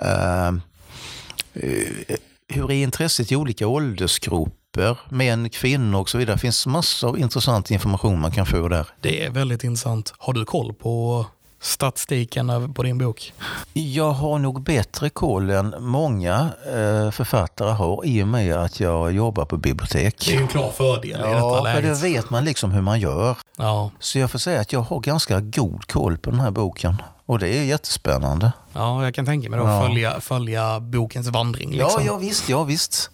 Eh, 0.01 0.47
eh, 0.47 2.17
hur 2.47 2.71
är 2.71 2.75
intresset 2.75 3.31
i 3.31 3.35
olika 3.35 3.67
åldersgrupper? 3.67 4.99
Män, 5.09 5.49
kvinnor 5.49 5.99
och 5.99 6.09
så 6.09 6.17
vidare. 6.17 6.35
Det 6.35 6.39
finns 6.39 6.67
massor 6.67 7.09
av 7.09 7.19
intressant 7.19 7.71
information 7.71 8.19
man 8.19 8.31
kan 8.31 8.45
få 8.45 8.67
där. 8.67 8.87
Det 9.01 9.25
är 9.25 9.29
väldigt 9.29 9.63
intressant. 9.63 10.13
Har 10.17 10.33
du 10.33 10.45
koll 10.45 10.73
på 10.73 11.25
statistiken 11.61 12.73
på 12.73 12.83
din 12.83 12.97
bok? 12.97 13.33
Jag 13.73 14.11
har 14.11 14.39
nog 14.39 14.61
bättre 14.63 15.09
koll 15.09 15.49
än 15.49 15.75
många 15.79 16.49
eh, 16.65 17.11
författare 17.11 17.69
har 17.71 18.05
i 18.05 18.23
och 18.23 18.27
med 18.27 18.55
att 18.57 18.79
jag 18.79 19.11
jobbar 19.11 19.45
på 19.45 19.57
bibliotek. 19.57 20.25
Det 20.25 20.31
är 20.31 20.35
ju 20.35 20.41
en 20.41 20.47
klar 20.47 20.71
fördel 20.71 21.09
i 21.09 21.13
detta 21.13 21.29
Ja, 21.29 21.63
för 21.73 21.81
det 21.81 21.87
läget. 21.87 22.03
vet 22.03 22.29
man 22.29 22.45
liksom 22.45 22.71
hur 22.71 22.81
man 22.81 22.99
gör. 22.99 23.37
Ja, 23.57 23.91
Så 23.99 24.19
jag 24.19 24.31
får 24.31 24.39
säga 24.39 24.61
att 24.61 24.73
jag 24.73 24.79
har 24.81 24.99
ganska 24.99 25.39
god 25.39 25.87
koll 25.87 26.17
på 26.17 26.29
den 26.31 26.39
här 26.39 26.51
boken. 26.51 27.01
Och 27.25 27.39
det 27.39 27.49
är 27.57 27.63
jättespännande. 27.63 28.51
ja, 28.73 29.03
jag 29.03 29.15
kan 29.15 29.25
tänka 29.25 29.49
mig 29.49 29.59
då 29.59 29.65
Ja. 29.65 29.81
följa, 29.87 30.19
följa 30.21 30.79
bokens 30.79 31.27
vandring. 31.27 31.71
Liksom. 31.71 31.91
Ja, 32.05 32.11
ja 32.11 32.17
visst, 32.17 32.49
ja 32.49 32.63
visst. 32.63 33.09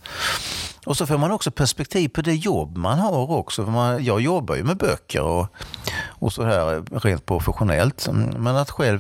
Och 0.86 0.98
så 0.98 1.06
får 1.06 1.18
man 1.18 1.32
också 1.32 1.52
perspektiv 1.52 2.10
på 2.10 2.22
det 2.22 2.34
jobb 2.36 2.78
man 2.78 3.00
har 3.00 3.32
också. 3.32 3.66
För 3.66 3.72
man, 3.72 4.04
jag 4.06 4.22
jobbar 4.22 4.56
ju 4.56 4.64
med 4.64 4.78
böcker 4.78 5.22
och, 5.22 5.48
och 6.24 6.34
så 6.34 6.44
här 6.44 6.84
rent 7.00 7.26
professionellt. 7.26 8.08
Men 8.38 8.56
att, 8.56 8.70
själv, 8.72 9.00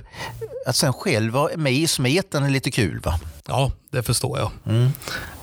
att 0.67 0.75
sen 0.75 0.93
själv 0.93 1.33
vara 1.33 1.57
med 1.57 1.73
i 1.73 1.87
smeten 1.87 2.43
är 2.43 2.49
lite 2.49 2.71
kul 2.71 2.99
va? 2.99 3.19
Ja, 3.47 3.71
det 3.91 4.03
förstår 4.03 4.39
jag. 4.39 4.51
Mm. 4.65 4.91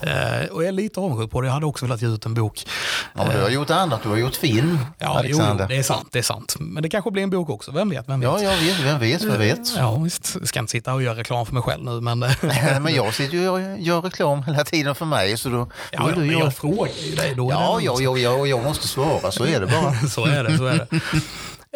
Eh, 0.00 0.46
och 0.50 0.62
jag 0.62 0.68
är 0.68 0.72
lite 0.72 1.00
avundsjuk 1.00 1.30
på 1.30 1.40
det. 1.40 1.46
Jag 1.46 1.54
hade 1.54 1.66
också 1.66 1.84
velat 1.86 2.02
ge 2.02 2.08
ut 2.08 2.26
en 2.26 2.34
bok. 2.34 2.66
Ja, 3.14 3.24
men 3.26 3.36
du 3.36 3.42
har 3.42 3.50
gjort 3.50 3.70
annat, 3.70 4.02
du 4.02 4.08
har 4.08 4.16
gjort 4.16 4.36
film, 4.36 4.78
Ja, 4.98 5.06
jo, 5.08 5.18
Alexander. 5.18 5.68
det 5.68 5.76
är 5.76 5.82
sant. 5.82 6.08
Det 6.12 6.18
är 6.18 6.22
sant. 6.22 6.56
Men 6.60 6.82
det 6.82 6.88
kanske 6.88 7.10
blir 7.10 7.22
en 7.22 7.30
bok 7.30 7.50
också. 7.50 7.72
Vem 7.72 7.90
vet? 7.90 8.08
Vem 8.08 8.20
vet? 8.20 8.28
Ja, 8.30 8.40
jag 8.42 8.56
vet, 8.56 8.80
vem 8.80 8.98
vet, 8.98 9.22
vem 9.22 9.38
vet. 9.38 9.76
Ja, 9.76 9.96
visst. 9.98 10.36
Jag 10.38 10.48
ska 10.48 10.60
inte 10.60 10.70
sitta 10.70 10.94
och 10.94 11.02
göra 11.02 11.16
reklam 11.16 11.46
för 11.46 11.54
mig 11.54 11.62
själv 11.62 11.84
nu, 11.84 12.00
men... 12.00 12.18
Men 12.82 12.94
jag 12.94 13.14
sitter 13.14 13.36
ju 13.36 13.48
och 13.48 13.60
gör 13.78 14.00
reklam 14.00 14.42
hela 14.42 14.64
tiden 14.64 14.94
för 14.94 15.06
mig 15.06 15.36
så 15.36 15.48
då, 15.48 15.56
då 15.56 15.68
Ja, 15.92 16.06
vill 16.06 16.14
ja, 16.16 16.20
du 16.20 16.26
men 16.26 16.38
jag 16.38 16.54
frågar 16.54 16.92
ju 17.04 17.14
dig. 17.14 17.34
Då 17.34 17.50
Ja, 17.50 17.78
ja, 17.82 17.96
ja, 18.00 18.18
ja, 18.18 18.46
jag 18.46 18.64
måste 18.64 18.88
svara, 18.88 19.30
så 19.30 19.44
är 19.44 19.60
det 19.60 19.66
bara. 19.66 19.94
så 20.10 20.26
är 20.26 20.44
det. 20.44 20.58
Så 20.58 20.66
är 20.66 20.86
det. 20.90 21.00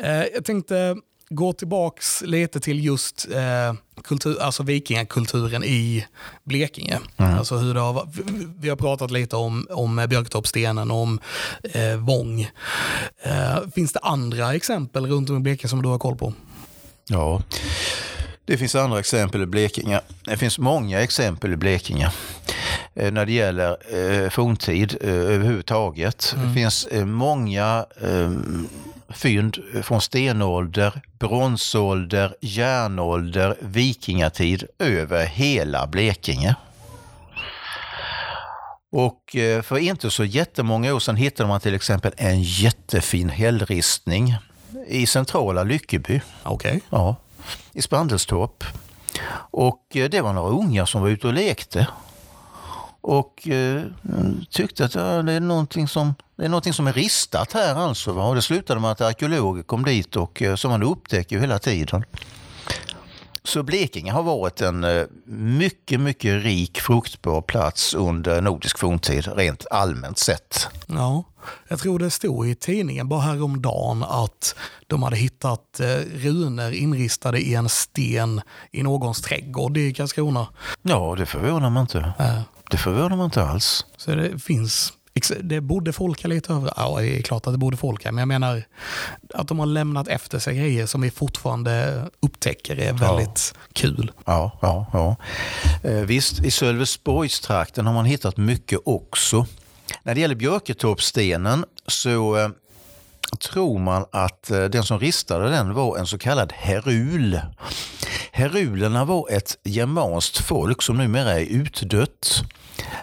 Eh, 0.02 0.24
jag 0.34 0.44
tänkte 0.44 0.96
gå 1.28 1.52
tillbaks 1.52 2.22
lite 2.22 2.60
till 2.60 2.84
just 2.84 3.26
eh, 3.34 3.74
kultur, 4.04 4.42
alltså 4.42 4.62
vikingakulturen 4.62 5.64
i 5.64 6.06
Blekinge. 6.44 6.98
Alltså 7.16 7.56
hur 7.56 7.74
det 7.74 7.80
har, 7.80 8.08
vi- 8.60 8.68
har 8.68 8.76
pratat 8.76 9.10
lite 9.10 9.36
om, 9.36 9.66
om 9.70 10.06
Björktorpsstenen 10.08 10.90
och 10.90 10.96
om 11.02 11.20
eh, 11.72 11.96
Vång. 11.96 12.40
Eh, 13.22 13.56
finns 13.74 13.92
det 13.92 13.98
andra 14.02 14.54
exempel 14.54 15.06
runt 15.06 15.30
om 15.30 15.36
i 15.36 15.40
Blekinge 15.40 15.68
som 15.68 15.82
du 15.82 15.88
har 15.88 15.98
koll 15.98 16.16
på? 16.16 16.32
Ja, 17.08 17.42
det 18.44 18.56
finns 18.58 18.74
andra 18.74 18.98
exempel 18.98 19.42
i 19.42 19.46
Blekinge. 19.46 20.00
Det 20.24 20.36
finns 20.36 20.58
många 20.58 21.00
exempel 21.00 21.52
i 21.52 21.56
Blekinge 21.56 22.10
eh, 22.94 23.12
när 23.12 23.26
det 23.26 23.32
gäller 23.32 23.76
eh, 24.24 24.30
forntid 24.30 24.96
eh, 25.00 25.10
överhuvudtaget. 25.14 26.34
Det 26.46 26.54
finns 26.54 26.86
eh, 26.86 27.04
många 27.04 27.86
eh, 28.02 28.32
fynd 29.08 29.58
från 29.82 30.00
stenålder, 30.00 31.02
bronsålder, 31.18 32.36
järnålder, 32.40 33.56
vikingatid 33.60 34.64
över 34.78 35.26
hela 35.26 35.86
Blekinge. 35.86 36.54
Och 38.92 39.36
eh, 39.36 39.62
för 39.62 39.78
inte 39.78 40.10
så 40.10 40.24
jättemånga 40.24 40.94
år 40.94 40.98
sedan 41.00 41.16
hittade 41.16 41.48
man 41.48 41.60
till 41.60 41.74
exempel 41.74 42.12
en 42.16 42.42
jättefin 42.42 43.28
hällristning 43.28 44.36
i 44.86 45.06
centrala 45.06 45.62
Lyckeby. 45.62 46.20
Okej. 46.42 46.80
Ja, 46.90 47.16
i 47.72 47.82
Spandelstorp. 47.82 48.64
Och 49.50 49.96
eh, 49.96 50.08
det 50.10 50.20
var 50.20 50.32
några 50.32 50.50
ungar 50.50 50.84
som 50.86 51.02
var 51.02 51.08
ute 51.08 51.26
och 51.26 51.34
lekte. 51.34 51.86
Och 53.06 53.48
eh, 53.48 53.82
tyckte 54.50 54.84
att 54.84 54.94
ja, 54.94 55.22
det, 55.22 55.32
är 55.32 55.40
någonting 55.40 55.88
som, 55.88 56.14
det 56.36 56.44
är 56.44 56.48
någonting 56.48 56.72
som 56.72 56.86
är 56.86 56.92
ristat 56.92 57.52
här 57.52 57.74
alltså. 57.74 58.12
Va? 58.12 58.28
Och 58.28 58.34
det 58.34 58.42
slutade 58.42 58.80
med 58.80 58.90
att 58.90 59.00
arkeologer 59.00 59.62
kom 59.62 59.84
dit 59.84 60.16
och 60.16 60.42
eh, 60.42 60.54
som 60.54 60.70
man 60.70 60.82
upptäcker 60.82 61.36
ju 61.36 61.40
hela 61.40 61.58
tiden. 61.58 62.04
Så 63.54 63.62
Blekinge 63.62 64.12
har 64.12 64.22
varit 64.22 64.60
en 64.60 64.84
eh, 64.84 65.02
mycket, 65.26 66.00
mycket 66.00 66.42
rik 66.44 66.80
fruktbar 66.80 67.40
plats 67.42 67.94
under 67.94 68.40
nordisk 68.40 68.78
forntid, 68.78 69.28
rent 69.36 69.66
allmänt 69.70 70.18
sett. 70.18 70.68
Ja, 70.86 71.24
jag 71.68 71.78
tror 71.78 71.98
det 71.98 72.10
stod 72.10 72.48
i 72.48 72.54
tidningen 72.54 73.08
bara 73.08 73.20
häromdagen 73.20 74.02
att 74.04 74.54
de 74.86 75.02
hade 75.02 75.16
hittat 75.16 75.80
eh, 75.80 75.86
runor 76.14 76.72
inristade 76.72 77.40
i 77.40 77.54
en 77.54 77.68
sten 77.68 78.40
i 78.72 78.82
någons 78.82 79.22
trädgård 79.22 79.76
i 79.76 79.92
Karlskrona. 79.94 80.46
Ja, 80.82 81.14
det 81.18 81.26
förvånar 81.26 81.70
man 81.70 81.80
inte. 81.80 81.98
Eh, 82.18 82.40
Det 82.70 82.76
förvånar 82.76 83.16
man 83.16 83.24
inte 83.24 83.42
alls. 83.44 83.86
Så 83.96 84.14
det 84.14 84.38
finns, 84.38 84.92
det 85.42 85.60
borde 85.60 85.92
folk 85.92 86.22
här 86.22 86.28
lite 86.28 86.52
över. 86.52 86.72
Ja, 86.76 86.96
det 87.00 87.18
är 87.18 87.22
klart 87.22 87.46
att 87.46 87.52
det 87.52 87.58
borde 87.58 87.76
folk 87.76 88.04
här, 88.04 88.12
men 88.12 88.18
jag 88.18 88.28
menar 88.28 88.62
att 89.34 89.48
de 89.48 89.58
har 89.58 89.66
lämnat 89.66 90.08
efter 90.08 90.38
sig 90.38 90.56
grejer 90.56 90.86
som 90.86 91.00
vi 91.00 91.10
fortfarande 91.10 92.04
upptäcker 92.20 92.80
är 92.80 92.92
väldigt 92.92 93.54
kul. 93.72 94.12
Ja, 94.24 94.58
ja, 94.62 94.86
ja. 94.92 95.16
Eh, 95.90 96.00
visst, 96.00 96.44
i 96.44 96.50
Sölvesborgstrakten 96.50 97.86
har 97.86 97.94
man 97.94 98.04
hittat 98.04 98.36
mycket 98.36 98.78
också. 98.84 99.46
När 100.02 100.14
det 100.14 100.20
gäller 100.20 100.34
Björketorpsstenen 100.34 101.64
så 101.86 102.36
eh, 102.36 102.48
tror 103.50 103.78
man 103.78 104.04
att 104.12 104.50
eh, 104.50 104.64
den 104.64 104.84
som 104.84 104.98
ristade 104.98 105.50
den 105.50 105.74
var 105.74 105.98
en 105.98 106.06
så 106.06 106.18
kallad 106.18 106.52
herul. 106.56 107.40
Herulerna 108.32 109.04
var 109.04 109.30
ett 109.30 109.58
germanskt 109.64 110.38
folk 110.38 110.82
som 110.82 110.96
numera 110.96 111.40
är 111.40 111.44
utdött. 111.44 112.44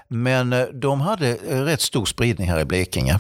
Men 0.08 0.54
eh, 0.54 0.64
de 0.64 1.02
hade 1.02 1.36
eh, 1.36 1.62
rätt 1.62 1.82
stor 1.82 2.06
spridning 2.06 2.50
här 2.50 2.60
i 2.60 2.66
Blekinge. 2.66 3.20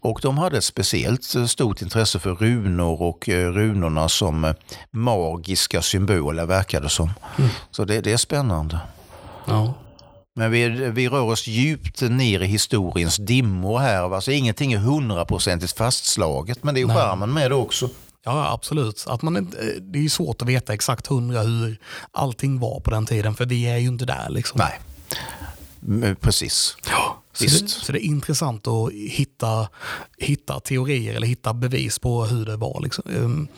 Och 0.00 0.20
de 0.22 0.38
hade 0.38 0.58
ett 0.58 0.64
speciellt 0.64 1.34
eh, 1.34 1.44
stort 1.46 1.82
intresse 1.82 2.18
för 2.18 2.34
runor 2.34 3.02
och 3.02 3.28
runorna 3.28 4.08
som 4.08 4.54
magiska 4.90 5.82
symboler 5.82 6.46
verkade 6.46 6.88
som. 6.88 7.10
Så 7.70 7.84
det, 7.84 8.00
det 8.00 8.12
är 8.12 8.16
spännande. 8.16 8.78
Ja. 9.46 9.74
Men 10.34 10.50
vi, 10.50 10.68
vi 10.68 11.08
rör 11.08 11.22
oss 11.22 11.46
djupt 11.46 12.00
ner 12.00 12.40
i 12.40 12.46
historiens 12.46 13.16
dimmor 13.16 13.78
här. 13.78 14.14
Alltså 14.14 14.30
ingenting 14.32 14.72
är 14.72 14.78
hundraprocentigt 14.78 15.76
fastslaget, 15.78 16.64
men 16.64 16.74
det 16.74 16.80
är 16.80 16.82
ju 16.82 16.88
charmen 16.88 17.32
med 17.32 17.50
det 17.50 17.54
också. 17.54 17.88
Ja, 18.24 18.52
absolut. 18.52 19.04
Att 19.08 19.22
man 19.22 19.36
inte, 19.36 19.56
det 19.80 20.04
är 20.04 20.08
svårt 20.08 20.42
att 20.42 20.48
veta 20.48 20.74
exakt 20.74 21.06
hundra 21.06 21.42
hur 21.42 21.78
allting 22.12 22.60
var 22.60 22.80
på 22.80 22.90
den 22.90 23.06
tiden, 23.06 23.34
för 23.34 23.46
vi 23.46 23.64
är 23.66 23.76
ju 23.78 23.88
inte 23.88 24.04
där. 24.04 24.30
Liksom. 24.30 24.58
Nej, 24.58 24.78
Mm, 24.80 24.87
precis. 26.20 26.76
Ja, 26.90 27.22
så, 27.32 27.44
det, 27.44 27.68
så 27.68 27.92
det 27.92 27.98
är 27.98 28.06
intressant 28.06 28.66
att 28.66 28.92
hitta, 28.92 29.68
hitta 30.18 30.60
teorier 30.60 31.14
eller 31.14 31.26
hitta 31.26 31.54
bevis 31.54 31.98
på 31.98 32.24
hur 32.24 32.46
det 32.46 32.56
var. 32.56 32.80
Liksom. 32.82 33.48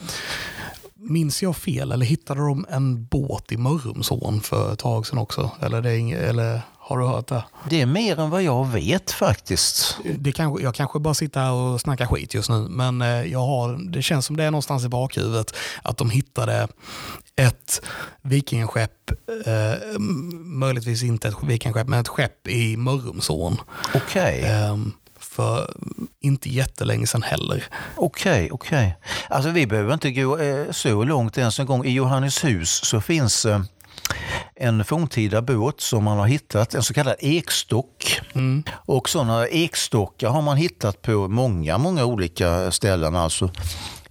Um, 1.10 1.14
minns 1.14 1.42
jag 1.42 1.56
fel 1.56 1.92
eller 1.92 2.06
hittade 2.06 2.40
de 2.40 2.66
en 2.70 3.04
båt 3.04 3.52
i 3.52 3.56
Mörrumsån 3.56 4.40
för 4.40 4.72
ett 4.72 4.78
tag 4.78 5.06
sedan 5.06 5.18
också? 5.18 5.50
Eller, 5.60 5.82
det 5.82 5.90
är 5.90 5.96
ing, 5.96 6.10
eller 6.10 6.60
har 6.78 6.98
du 6.98 7.06
hört 7.06 7.26
det? 7.26 7.44
Det 7.68 7.80
är 7.80 7.86
mer 7.86 8.20
än 8.20 8.30
vad 8.30 8.42
jag 8.42 8.68
vet 8.68 9.10
faktiskt. 9.10 9.98
det 10.18 10.32
kanske, 10.32 10.62
jag 10.62 10.74
kanske 10.74 10.98
bara 10.98 11.14
sitter 11.14 11.40
här 11.40 11.52
och 11.52 11.80
snackar 11.80 12.06
skit 12.06 12.34
just 12.34 12.50
nu, 12.50 12.66
men 12.68 13.02
eh, 13.02 13.08
jag 13.08 13.46
har, 13.46 13.92
det 13.92 14.02
känns 14.02 14.26
som 14.26 14.36
det 14.36 14.44
är 14.44 14.50
någonstans 14.50 14.84
i 14.84 14.88
bakhuvudet 14.88 15.54
att 15.82 15.96
de 15.96 16.10
hittade 16.10 16.68
ett 17.36 17.82
vikingaskepp, 18.22 19.10
eh, 19.46 19.98
möjligtvis 20.44 21.02
inte 21.02 21.28
ett 21.28 21.34
vikingaskepp, 21.42 21.88
men 21.88 22.00
ett 22.00 22.08
skepp 22.08 22.48
i 22.48 22.76
Mörrumsån. 22.76 23.56
Okej, 23.94 24.40
Eh, 24.40 24.76
för 25.30 25.74
inte 26.20 26.48
jättelänge 26.48 27.06
sedan 27.06 27.22
heller. 27.22 27.64
okej, 27.96 28.48
okej. 28.52 28.96
Alltså 29.28 29.50
vi 29.50 29.66
behöver 29.66 29.94
inte 29.94 30.10
gå 30.10 30.38
eh, 30.38 30.70
så 30.70 31.04
långt 31.04 31.38
ens 31.38 31.60
en 31.60 31.66
gång. 31.66 31.84
I 31.84 31.90
Johanneshus 31.90 32.70
så 32.84 33.00
finns 33.00 33.46
eh, 33.46 33.60
en 34.54 34.84
forntida 34.84 35.42
båt 35.42 35.80
som 35.80 36.04
man 36.04 36.18
har 36.18 36.26
hittat, 36.26 36.74
en 36.74 36.82
så 36.82 36.94
kallad 36.94 37.16
ekstock. 37.18 38.20
Och 38.72 39.08
sådana 39.08 39.46
ekstockar 39.46 40.28
har 40.30 40.42
man 40.42 40.56
hittat 40.56 41.02
på 41.02 41.28
många, 41.28 41.78
många 41.78 42.04
olika 42.04 42.70
ställen 42.70 43.16
alltså 43.16 43.50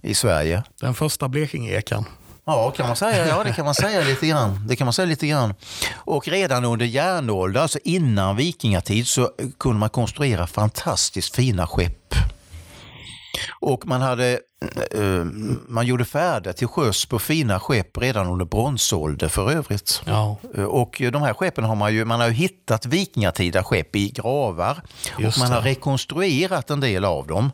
i 0.00 0.14
Sverige. 0.14 0.62
Den 0.80 0.94
första 0.94 1.28
Blekinge-ekan. 1.28 2.04
Ja, 2.50 2.70
kan 2.70 2.86
man 2.86 2.96
säga. 2.96 3.28
Ja, 3.28 3.44
det 3.44 3.52
kan 3.52 3.64
man 3.64 3.74
säga 3.74 4.00
lite 4.04 4.26
grann. 4.26 4.66
Det 4.68 4.76
kan 4.76 4.84
man 4.84 4.92
säga 4.92 5.06
lite 5.06 5.26
grann. 5.26 5.54
Och 5.94 6.28
redan 6.28 6.64
under 6.64 6.86
järnåldern, 6.86 7.62
alltså 7.62 7.78
innan 7.84 8.36
vikingatid, 8.36 9.06
så 9.06 9.30
kunde 9.58 9.78
man 9.78 9.90
konstruera 9.90 10.46
fantastiskt 10.46 11.36
fina 11.36 11.66
skepp. 11.66 12.14
Och 13.60 13.86
man, 13.86 14.02
hade, 14.02 14.30
eh, 14.90 15.00
man 15.68 15.86
gjorde 15.86 16.04
färder 16.04 16.52
till 16.52 16.66
sjöss 16.68 17.06
på 17.06 17.18
fina 17.18 17.60
skepp 17.60 17.98
redan 17.98 18.26
under 18.26 18.44
bronsålder 18.44 19.28
för 19.28 19.50
övrigt. 19.50 20.02
Ja, 20.04 20.36
Eh, 20.56 20.64
Och 20.64 21.02
de 21.12 21.22
här 21.22 21.34
skeppen 21.34 21.64
har 21.64 21.74
man 21.74 21.94
ju, 21.94 22.04
man 22.04 22.20
har 22.20 22.26
ju 22.26 22.32
hittat 22.34 22.86
vikingatida 22.86 23.64
skepp 23.64 23.96
i 23.96 24.08
gravar 24.10 24.82
Just 25.18 25.36
och 25.36 25.42
man 25.44 25.52
har 25.52 25.62
det. 25.62 25.68
rekonstruerat 25.70 26.70
en 26.70 26.80
del 26.80 27.04
av 27.04 27.26
dem. 27.26 27.52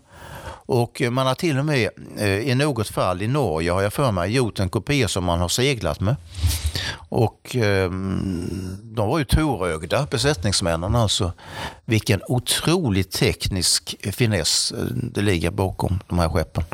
Och 0.67 1.03
eh, 1.03 1.11
man 1.11 1.27
har 1.27 1.35
till 1.35 1.59
och 1.59 1.65
med 1.65 1.91
eh, 2.19 2.39
i 2.39 2.55
något 2.55 2.89
fall 2.89 3.23
i 3.23 3.29
Norge 3.29 3.71
har 3.71 3.83
jag 3.83 3.93
för 3.93 4.13
mig 4.13 4.33
gjort 4.33 4.59
en 4.59 4.69
kopia 4.69 5.09
som 5.09 5.25
man 5.25 5.41
har 5.41 5.49
seglat 5.49 6.01
med. 6.01 6.17
Och 7.09 7.57
eh, 7.57 7.91
de 8.83 9.09
var 9.09 9.19
ju 9.19 9.25
torögda 9.25 10.07
besättningsmännen 10.11 10.95
alltså. 10.95 11.33
Vilken 11.85 12.21
otroligt 12.29 13.11
teknisk 13.11 13.97
finess 14.13 14.73
eh, 14.73 14.85
det 14.93 15.21
ligger 15.21 15.51
bakom 15.51 16.01
de 16.09 16.19
här 16.19 16.29
skeppen. 16.29 16.65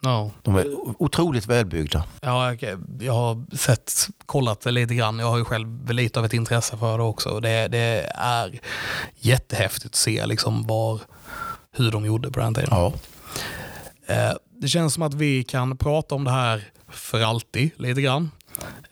Ja. 0.00 0.30
De 0.42 0.56
är 0.56 0.66
otroligt 1.02 1.46
välbyggda. 1.46 2.04
Ja, 2.20 2.54
jag, 3.00 3.12
har 3.12 3.56
sett, 3.56 3.92
kollat 4.26 4.64
lite 4.64 4.94
grann. 4.94 5.18
Jag 5.18 5.26
har 5.26 5.38
ju 5.38 5.44
själv 5.44 5.90
lite 5.90 6.18
av 6.18 6.24
ett 6.24 6.32
intresse 6.32 6.76
för 6.76 6.98
det 6.98 7.04
också. 7.04 7.40
Det, 7.40 7.68
det 7.68 8.10
är 8.14 8.60
jättehäftigt 9.16 9.86
att 9.86 9.94
se 9.94 10.26
liksom 10.26 10.66
var, 10.66 11.00
hur 11.72 11.90
de 11.90 12.04
gjorde 12.04 12.30
på 12.30 12.40
den 12.40 12.54
tiden. 12.54 12.68
Ja. 12.70 12.92
Eh, 14.06 14.32
Det 14.60 14.68
känns 14.68 14.94
som 14.94 15.02
att 15.02 15.14
vi 15.14 15.44
kan 15.44 15.76
prata 15.76 16.14
om 16.14 16.24
det 16.24 16.30
här 16.30 16.64
för 16.90 17.20
alltid 17.20 17.70
lite 17.76 18.02
grann. 18.02 18.30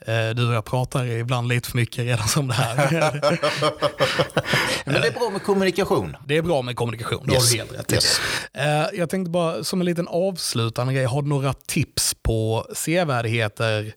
Eh, 0.00 0.28
Du 0.36 0.48
och 0.48 0.54
jag 0.54 0.64
pratar 0.64 1.06
ibland 1.06 1.48
lite 1.48 1.68
för 1.70 1.76
mycket 1.76 2.04
redan 2.04 2.28
som 2.28 2.48
det 2.48 2.54
här. 2.54 2.90
Men 4.84 5.00
det 5.00 5.06
är 5.08 5.12
bra 5.12 5.30
med 5.30 5.42
kommunikation. 5.42 6.16
Det 6.26 6.36
är 6.36 6.42
bra 6.42 6.62
med 6.62 6.76
kommunikation, 6.76 7.22
det 7.26 7.32
har 7.34 7.40
Yes. 7.42 7.50
du 7.52 7.58
helt 7.58 7.72
rätt. 7.72 7.92
Yes. 7.92 8.20
Eh, 8.54 8.86
Jag 8.98 9.10
tänkte 9.10 9.30
bara 9.30 9.64
som 9.64 9.80
en 9.80 9.86
liten 9.86 10.08
avslutande 10.08 10.94
grej, 10.94 11.04
har 11.04 11.22
du 11.22 11.28
några 11.28 11.52
tips 11.52 12.14
på 12.22 12.66
sevärdheter? 12.74 13.94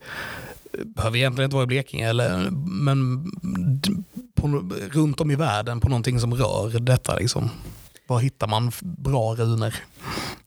Behöver 0.86 1.17
egentligen 1.17 1.45
inte 1.47 1.56
vara 1.56 1.63
i 1.63 1.67
Blekinge, 1.67 2.10
eller, 2.10 2.49
men 2.65 3.25
på, 4.36 4.47
runt 4.91 5.21
om 5.21 5.32
i 5.32 5.36
världen 5.36 5.79
på 5.79 5.89
någonting 5.89 6.19
som 6.19 6.34
rör 6.34 6.79
detta. 6.79 7.15
Liksom. 7.15 7.49
Var 8.08 8.20
hittar 8.20 8.48
man 8.48 8.72
bra 8.82 9.36
runor? 9.36 9.74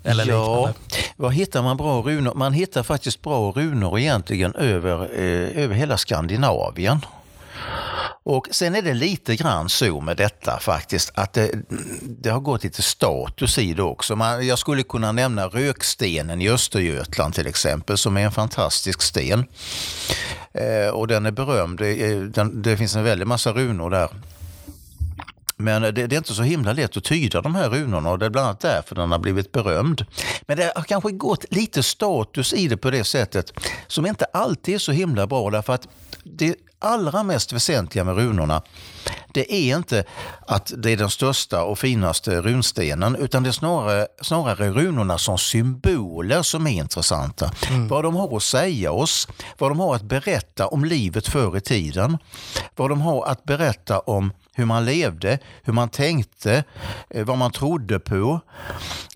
Eller 0.04 0.26
Ja, 0.26 0.56
liknande? 0.56 0.78
var 1.16 1.30
hittar 1.30 1.62
man 1.62 1.76
bra 1.76 2.02
runor? 2.02 2.34
Man 2.34 2.52
hittar 2.52 2.82
faktiskt 2.82 3.22
bra 3.22 3.52
runor 3.52 3.98
egentligen 3.98 4.54
över, 4.54 5.02
eh, 5.02 5.62
över 5.64 5.74
hela 5.74 5.98
Skandinavien. 5.98 6.98
Och 8.24 8.48
sen 8.50 8.74
är 8.74 8.82
det 8.82 8.94
lite 8.94 9.36
grann 9.36 9.68
så 9.68 10.00
med 10.00 10.16
detta 10.16 10.58
faktiskt 10.60 11.12
att 11.14 11.32
det, 11.32 11.50
det 12.02 12.28
har 12.30 12.40
gått 12.40 12.64
lite 12.64 12.82
status 12.82 13.58
i 13.58 13.74
det 13.74 13.82
också. 13.82 14.16
Man, 14.16 14.46
jag 14.46 14.58
skulle 14.58 14.82
kunna 14.82 15.12
nämna 15.12 15.46
Rökstenen 15.48 16.40
i 16.42 16.48
Östergötland 16.50 17.34
till 17.34 17.46
exempel 17.46 17.98
som 17.98 18.16
är 18.16 18.20
en 18.24 18.32
fantastisk 18.32 19.02
sten. 19.02 19.44
Eh, 20.52 20.88
och 20.94 21.06
den 21.08 21.26
är 21.26 21.30
berömd. 21.30 21.78
Det, 21.78 21.88
är- 22.02 22.20
den, 22.24 22.62
det 22.62 22.76
finns 22.76 22.96
en 22.96 23.04
väldig 23.04 23.26
massa 23.26 23.52
runor 23.52 23.90
där. 23.90 24.08
Men 25.56 25.82
det, 25.82 25.92
det 25.92 26.02
är 26.02 26.18
inte 26.18 26.34
så 26.34 26.42
himla 26.42 26.72
lätt 26.72 26.96
att 26.96 27.04
tyda 27.04 27.42
de 27.42 27.54
här 27.54 27.70
runorna 27.70 28.10
och 28.10 28.18
det 28.18 28.26
är 28.26 28.30
bland 28.30 28.46
annat 28.46 28.60
därför 28.60 28.94
den 28.94 29.12
har 29.12 29.18
blivit 29.18 29.52
berömd. 29.52 30.06
Men 30.42 30.56
det 30.56 30.72
har 30.76 30.82
kanske 30.82 31.10
gått 31.10 31.44
lite 31.50 31.82
status 31.82 32.52
i 32.52 32.68
det 32.68 32.76
på 32.76 32.90
det 32.90 33.04
sättet 33.04 33.52
som 33.86 34.06
inte 34.06 34.24
alltid 34.24 34.74
är 34.74 34.78
så 34.78 34.92
himla 34.92 35.26
bra 35.26 35.50
därför 35.50 35.72
att 35.72 35.88
det 36.24 36.56
allra 36.78 37.22
mest 37.22 37.52
väsentliga 37.52 38.04
med 38.04 38.16
runorna 38.16 38.62
det 39.36 39.54
är 39.54 39.76
inte 39.76 40.04
att 40.46 40.72
det 40.76 40.90
är 40.90 40.96
den 40.96 41.10
största 41.10 41.62
och 41.62 41.78
finaste 41.78 42.40
runstenen 42.40 43.16
utan 43.16 43.42
det 43.42 43.48
är 43.48 43.52
snarare, 43.52 44.06
snarare 44.22 44.70
runorna 44.70 45.18
som 45.18 45.38
symboler 45.38 46.42
som 46.42 46.66
är 46.66 46.70
intressanta. 46.70 47.50
Vad 47.88 48.04
de 48.04 48.16
har 48.16 48.36
att 48.36 48.42
säga 48.42 48.92
oss, 48.92 49.28
vad 49.58 49.70
de 49.70 49.80
har 49.80 49.94
att 49.94 50.02
berätta 50.02 50.66
om 50.66 50.84
livet 50.84 51.28
förr 51.28 51.56
i 51.56 51.60
tiden, 51.60 52.18
vad 52.76 52.90
de 52.90 53.00
har 53.00 53.26
att 53.26 53.44
berätta 53.44 53.98
om 53.98 54.32
hur 54.56 54.64
man 54.64 54.84
levde, 54.84 55.38
hur 55.62 55.72
man 55.72 55.88
tänkte, 55.88 56.64
eh, 57.10 57.24
vad 57.24 57.38
man 57.38 57.50
trodde 57.50 57.98
på, 57.98 58.40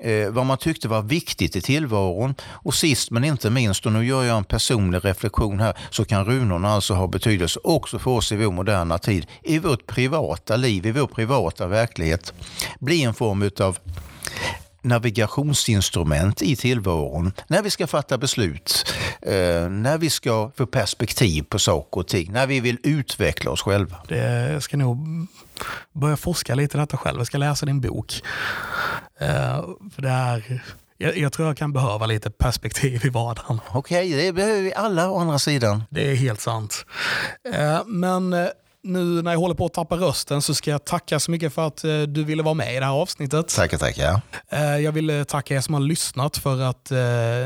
eh, 0.00 0.30
vad 0.30 0.46
man 0.46 0.58
tyckte 0.58 0.88
var 0.88 1.02
viktigt 1.02 1.56
i 1.56 1.60
tillvaron. 1.60 2.34
Och 2.48 2.74
sist 2.74 3.10
men 3.10 3.24
inte 3.24 3.50
minst, 3.50 3.86
och 3.86 3.92
nu 3.92 4.06
gör 4.06 4.24
jag 4.24 4.36
en 4.36 4.44
personlig 4.44 5.04
reflektion 5.04 5.60
här, 5.60 5.76
så 5.90 6.04
kan 6.04 6.24
runorna 6.24 6.68
alltså 6.68 6.94
ha 6.94 7.06
betydelse 7.06 7.60
också 7.64 7.98
för 7.98 8.10
oss 8.10 8.32
i 8.32 8.36
vår 8.36 8.52
moderna 8.52 8.98
tid, 8.98 9.26
i 9.42 9.58
vårt 9.58 9.86
privata 9.86 10.56
liv, 10.56 10.86
i 10.86 10.92
vår 10.92 11.06
privata 11.06 11.66
verklighet. 11.66 12.34
Bli 12.80 13.02
en 13.02 13.14
form 13.14 13.50
av 13.60 13.78
navigationsinstrument 14.82 16.42
i 16.42 16.56
tillvaron 16.56 17.32
när 17.46 17.62
vi 17.62 17.70
ska 17.70 17.86
fatta 17.86 18.18
beslut, 18.18 18.94
eh, 19.22 19.32
när 19.68 19.98
vi 19.98 20.10
ska 20.10 20.50
få 20.56 20.66
perspektiv 20.66 21.42
på 21.42 21.58
saker 21.58 22.00
och 22.00 22.08
ting, 22.08 22.32
när 22.32 22.46
vi 22.46 22.60
vill 22.60 22.78
utveckla 22.82 23.50
oss 23.50 23.62
själva. 23.62 23.96
Det, 24.08 24.50
jag 24.52 24.62
ska 24.62 24.76
nog 24.76 25.26
börja 25.92 26.16
forska 26.16 26.54
lite 26.54 26.76
i 26.76 26.80
detta 26.80 26.96
själv. 26.96 27.18
Jag 27.18 27.26
ska 27.26 27.38
läsa 27.38 27.66
din 27.66 27.80
bok. 27.80 28.22
Eh, 29.20 29.64
för 29.94 30.02
det 30.02 30.08
är, 30.08 30.62
jag, 30.98 31.18
jag 31.18 31.32
tror 31.32 31.48
jag 31.48 31.56
kan 31.56 31.72
behöva 31.72 32.06
lite 32.06 32.30
perspektiv 32.30 33.06
i 33.06 33.08
vardagen. 33.08 33.60
Okej, 33.68 34.12
det 34.12 34.32
behöver 34.32 34.62
vi 34.62 34.74
alla 34.74 35.10
å 35.10 35.18
andra 35.18 35.38
sidan. 35.38 35.82
Det 35.90 36.10
är 36.10 36.14
helt 36.14 36.40
sant. 36.40 36.84
Eh, 37.54 37.80
Men 37.86 38.32
nu 38.82 39.22
när 39.22 39.32
jag 39.32 39.38
håller 39.38 39.54
på 39.54 39.66
att 39.66 39.74
tappa 39.74 39.96
rösten 39.96 40.42
så 40.42 40.54
ska 40.54 40.70
jag 40.70 40.84
tacka 40.84 41.20
så 41.20 41.30
mycket 41.30 41.52
för 41.54 41.66
att 41.66 41.84
eh, 41.84 42.00
du 42.02 42.24
ville 42.24 42.42
vara 42.42 42.54
med 42.54 42.74
i 42.76 42.78
det 42.78 42.84
här 42.84 42.92
avsnittet. 42.92 43.48
Tackar, 43.48 43.78
tackar. 43.78 44.20
Eh, 44.48 44.76
Jag 44.76 44.92
vill 44.92 45.10
eh, 45.10 45.24
tacka 45.24 45.54
er 45.54 45.60
som 45.60 45.74
har 45.74 45.80
lyssnat 45.80 46.36
för 46.36 46.60
att 46.60 46.90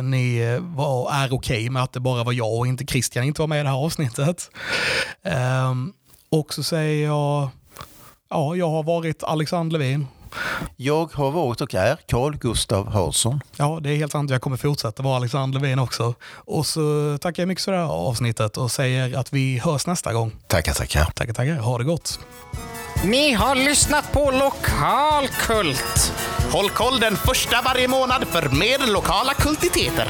ni 0.03 0.59
var, 0.61 1.13
är 1.13 1.33
okej 1.35 1.71
med 1.71 1.83
att 1.83 1.93
det 1.93 2.01
bara 2.01 2.25
var 2.25 2.33
jag 2.33 2.55
och 2.55 2.67
inte 2.67 2.85
Christian 2.87 3.25
inte 3.25 3.41
var 3.43 3.47
med 3.49 3.61
i 3.61 3.63
det 3.63 3.69
här 3.69 3.77
avsnittet. 3.85 4.51
Ehm, 5.23 5.93
Och 6.31 6.55
så 6.55 6.63
säger 6.63 7.07
jag, 7.07 7.49
ja, 8.31 8.57
jag 8.57 8.71
har 8.71 8.83
varit 8.83 9.23
Alexander 9.23 9.79
Levin. 9.79 10.07
Jag 10.77 11.13
har 11.13 11.31
varit 11.31 11.61
och 11.61 11.75
är 11.75 11.97
Carl 12.09 12.37
Gustav 12.37 12.93
Hansson. 12.93 13.41
Ja, 13.57 13.79
det 13.83 13.91
är 13.91 13.97
helt 13.97 14.13
sant. 14.13 14.31
Jag 14.31 14.41
kommer 14.41 14.57
fortsätta 14.57 15.03
vara 15.03 15.17
Alexander 15.17 15.61
Levin 15.61 15.79
också. 15.79 16.15
Och 16.37 16.67
så 16.67 17.19
tackar 17.21 17.43
jag 17.43 17.49
mycket 17.49 17.65
för 17.65 17.73
det 17.73 17.79
här 17.79 17.85
avsnittet 17.85 18.57
och 18.57 18.71
säger 18.71 19.19
att 19.19 19.33
vi 19.33 19.59
hörs 19.59 19.87
nästa 19.87 20.13
gång. 20.13 20.33
Tackar, 20.47 20.75
tackar. 20.75 21.05
Tackar, 21.05 21.33
tackar. 21.33 21.57
Ha 21.57 21.79
det 21.79 21.85
gott. 21.85 22.21
Ni 23.05 23.33
har 23.33 23.55
lyssnat 23.55 24.13
på 24.13 24.31
Lokalkult. 24.31 26.13
Håll 26.53 26.71
koll 26.71 27.01
den 27.01 27.17
första 27.17 27.63
varje 27.63 27.89
månad 27.89 28.25
för 28.25 28.49
mer 28.49 28.93
lokala 28.93 29.35
kultiteter. 29.35 30.09